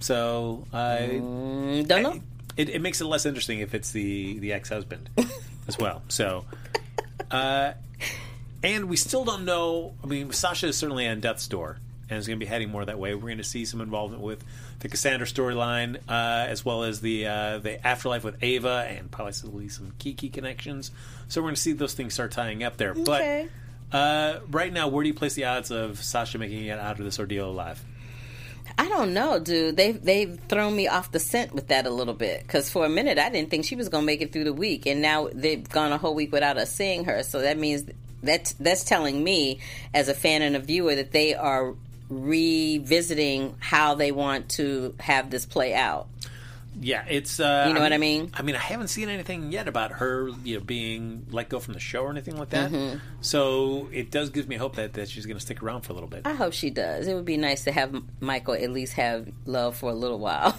[0.00, 2.20] So I Mm, Don't know.
[2.56, 5.10] It, it makes it less interesting if it's the the ex husband
[5.68, 6.02] as well.
[6.08, 6.44] So,
[7.30, 7.72] uh,
[8.62, 9.94] and we still don't know.
[10.02, 11.78] I mean, Sasha is certainly on death's door
[12.08, 13.14] and is going to be heading more that way.
[13.14, 14.44] We're going to see some involvement with
[14.80, 19.68] the Cassandra storyline, uh, as well as the uh, the afterlife with Ava, and possibly
[19.68, 20.90] some Kiki connections.
[21.28, 22.90] So we're going to see those things start tying up there.
[22.90, 23.48] Okay.
[23.90, 26.98] But uh, right now, where do you place the odds of Sasha making it out
[26.98, 27.82] of this ordeal alive?
[28.78, 29.76] I don't know, dude.
[29.76, 32.42] They've they've thrown me off the scent with that a little bit.
[32.42, 34.52] Because for a minute, I didn't think she was going to make it through the
[34.52, 37.22] week, and now they've gone a whole week without us seeing her.
[37.22, 37.84] So that means
[38.22, 39.60] that that's telling me,
[39.94, 41.74] as a fan and a viewer, that they are
[42.08, 46.08] revisiting how they want to have this play out.
[46.80, 47.38] Yeah, it's.
[47.38, 48.30] Uh, You know what I mean?
[48.34, 51.74] I mean, I haven't seen anything yet about her, you know, being let go from
[51.74, 52.70] the show or anything like that.
[52.70, 52.98] Mm-hmm.
[53.20, 55.94] So it does give me hope that, that she's going to stick around for a
[55.94, 56.22] little bit.
[56.24, 57.06] I hope she does.
[57.06, 60.58] It would be nice to have Michael at least have love for a little while.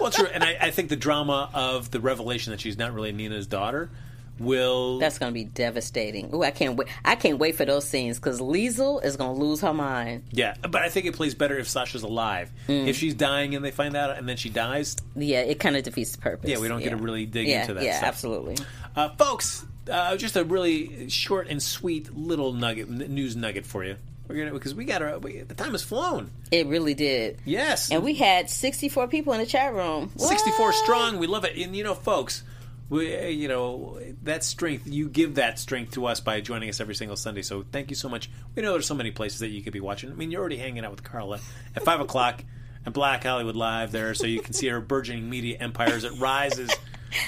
[0.00, 3.12] well, true, and I, I think the drama of the revelation that she's not really
[3.12, 3.90] Nina's daughter
[4.38, 4.98] will.
[4.98, 6.34] That's going to be devastating.
[6.34, 6.88] Ooh, I can't wait.
[7.04, 10.24] I can't wait for those scenes because Liesl is going to lose her mind.
[10.30, 12.50] yeah, but I think it plays better if Sasha's alive.
[12.68, 12.88] Mm.
[12.88, 15.82] If she's dying and they find out, and then she dies, Yeah, it kind of
[15.84, 16.48] defeats the purpose.
[16.50, 18.08] Yeah, we don't get to really dig yeah, into that Yeah, stuff.
[18.08, 18.56] absolutely.
[18.94, 19.64] uh, folks.
[19.90, 23.94] Uh, just a really short and sweet little nugget, n- news nugget for you.
[24.26, 26.32] We're gonna because we got our we, the time has flown.
[26.50, 27.38] It really did.
[27.44, 30.10] Yes, And we had 64 people in the chat room.
[30.16, 30.74] 64 What?
[30.74, 31.18] strong.
[31.20, 31.56] We love it.
[31.56, 32.42] And you know, folks,
[32.88, 34.86] we eh, you know that strength.
[34.86, 37.42] You give that strength to us by joining us every single Sunday.
[37.42, 38.30] So thank you so much.
[38.54, 40.10] We know there's so many places that you could be watching.
[40.10, 41.40] I mean, you're already hanging out with Carla
[41.74, 42.44] at five o'clock
[42.84, 46.12] at Black Hollywood Live there, so you can see her burgeoning media empire as it
[46.18, 46.70] rises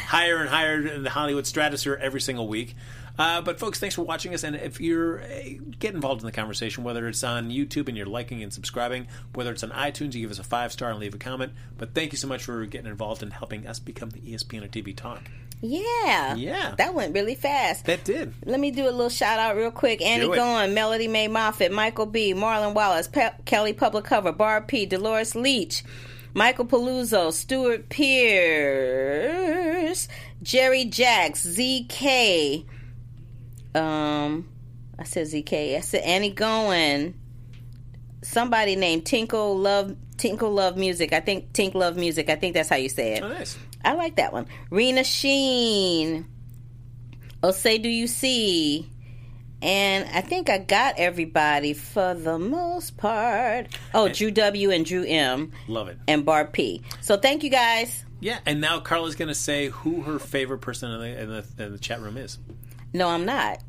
[0.07, 2.75] higher and higher in the Hollywood stratosphere every single week.
[3.19, 4.45] Uh, but folks, thanks for watching us.
[4.45, 5.27] And if you're uh,
[5.79, 9.51] get involved in the conversation, whether it's on YouTube and you're liking and subscribing, whether
[9.51, 11.53] it's on iTunes, you give us a five star and leave a comment.
[11.77, 14.71] But thank you so much for getting involved and helping us become the ESPN of
[14.71, 15.23] TV Talk.
[15.61, 16.37] Yeah.
[16.37, 16.75] Yeah.
[16.79, 17.87] That went really fast.
[17.87, 18.33] That did.
[18.45, 20.01] Let me do a little shout out real quick.
[20.01, 20.35] Annie Do.
[20.37, 25.35] Goen, Melody Mae Moffat, Michael B., Marlon Wallace, Pe- Kelly Public Cover, Barb P., Dolores
[25.35, 25.83] Leach,
[26.33, 29.19] Michael Paluzzo, Stuart Pierce,
[30.43, 32.65] Jerry Jacks, ZK.
[33.79, 34.49] Um,
[34.99, 35.77] I said ZK.
[35.77, 37.15] I said Annie Goen.
[38.23, 41.13] Somebody named Tinkle Love Tinkle Love Music.
[41.13, 42.29] I think Tink Love Music.
[42.29, 43.23] I think that's how you say it.
[43.23, 43.57] Oh, nice.
[43.85, 44.47] I like that one.
[44.71, 46.27] Rena Sheen.
[47.43, 48.91] Oh, say do you see?
[49.63, 53.69] And I think I got everybody for the most part.
[53.95, 55.99] Oh, Drew W and Drew M Love it.
[56.07, 56.83] and Barb P.
[57.01, 58.05] So thank you guys.
[58.21, 61.65] Yeah, and now Carla's going to say who her favorite person in the, in the,
[61.65, 62.39] in the chat room is.
[62.93, 63.63] No, I'm not.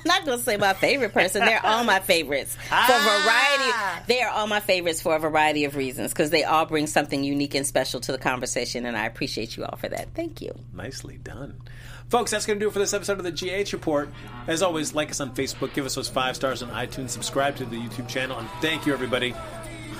[0.00, 1.44] I'm not going to say my favorite person.
[1.44, 4.04] They're all my favorites for a variety.
[4.06, 7.22] They are all my favorites for a variety of reasons because they all bring something
[7.22, 10.14] unique and special to the conversation, and I appreciate you all for that.
[10.14, 10.58] Thank you.
[10.72, 11.60] Nicely done.
[12.08, 14.08] Folks, that's going to do it for this episode of the GH Report.
[14.48, 17.64] As always, like us on Facebook, give us those five stars on iTunes, subscribe to
[17.64, 19.32] the YouTube channel, and thank you, everybody,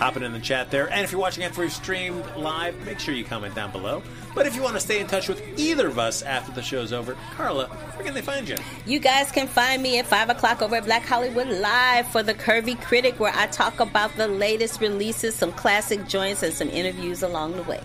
[0.00, 0.90] hopping in the chat there.
[0.90, 4.02] And if you're watching after we've streamed live, make sure you comment down below.
[4.34, 6.90] But if you want to stay in touch with either of us after the show's
[6.90, 8.56] over, Carla, where can they find you?
[8.86, 12.32] You guys can find me at 5 o'clock over at Black Hollywood Live for the
[12.32, 17.22] Curvy Critic, where I talk about the latest releases, some classic joints, and some interviews
[17.22, 17.82] along the way.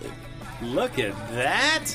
[0.62, 1.94] Look at that.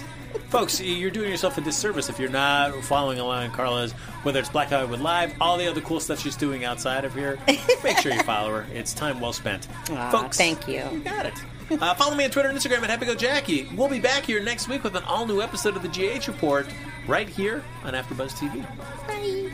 [0.50, 4.50] Folks, you're doing yourself a disservice if you're not following along in Carla's, whether it's
[4.50, 7.40] Black Hollywood Live, all the other cool stuff she's doing outside of here.
[7.84, 8.68] Make sure you follow her.
[8.74, 9.68] It's time well spent.
[9.90, 10.84] Aw, Folks, thank you.
[10.92, 11.34] You got it.
[11.72, 13.76] Uh, follow me on Twitter and Instagram at HappyGoJackie.
[13.78, 16.68] We'll be back here next week with an all new episode of the GH Report
[17.08, 18.66] right here on AfterBuzz TV.
[19.08, 19.52] Bye.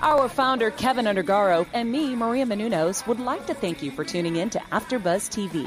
[0.00, 4.36] Our founder, Kevin Undergaro, and me, Maria Menounos, would like to thank you for tuning
[4.36, 5.66] in to AfterBuzz TV.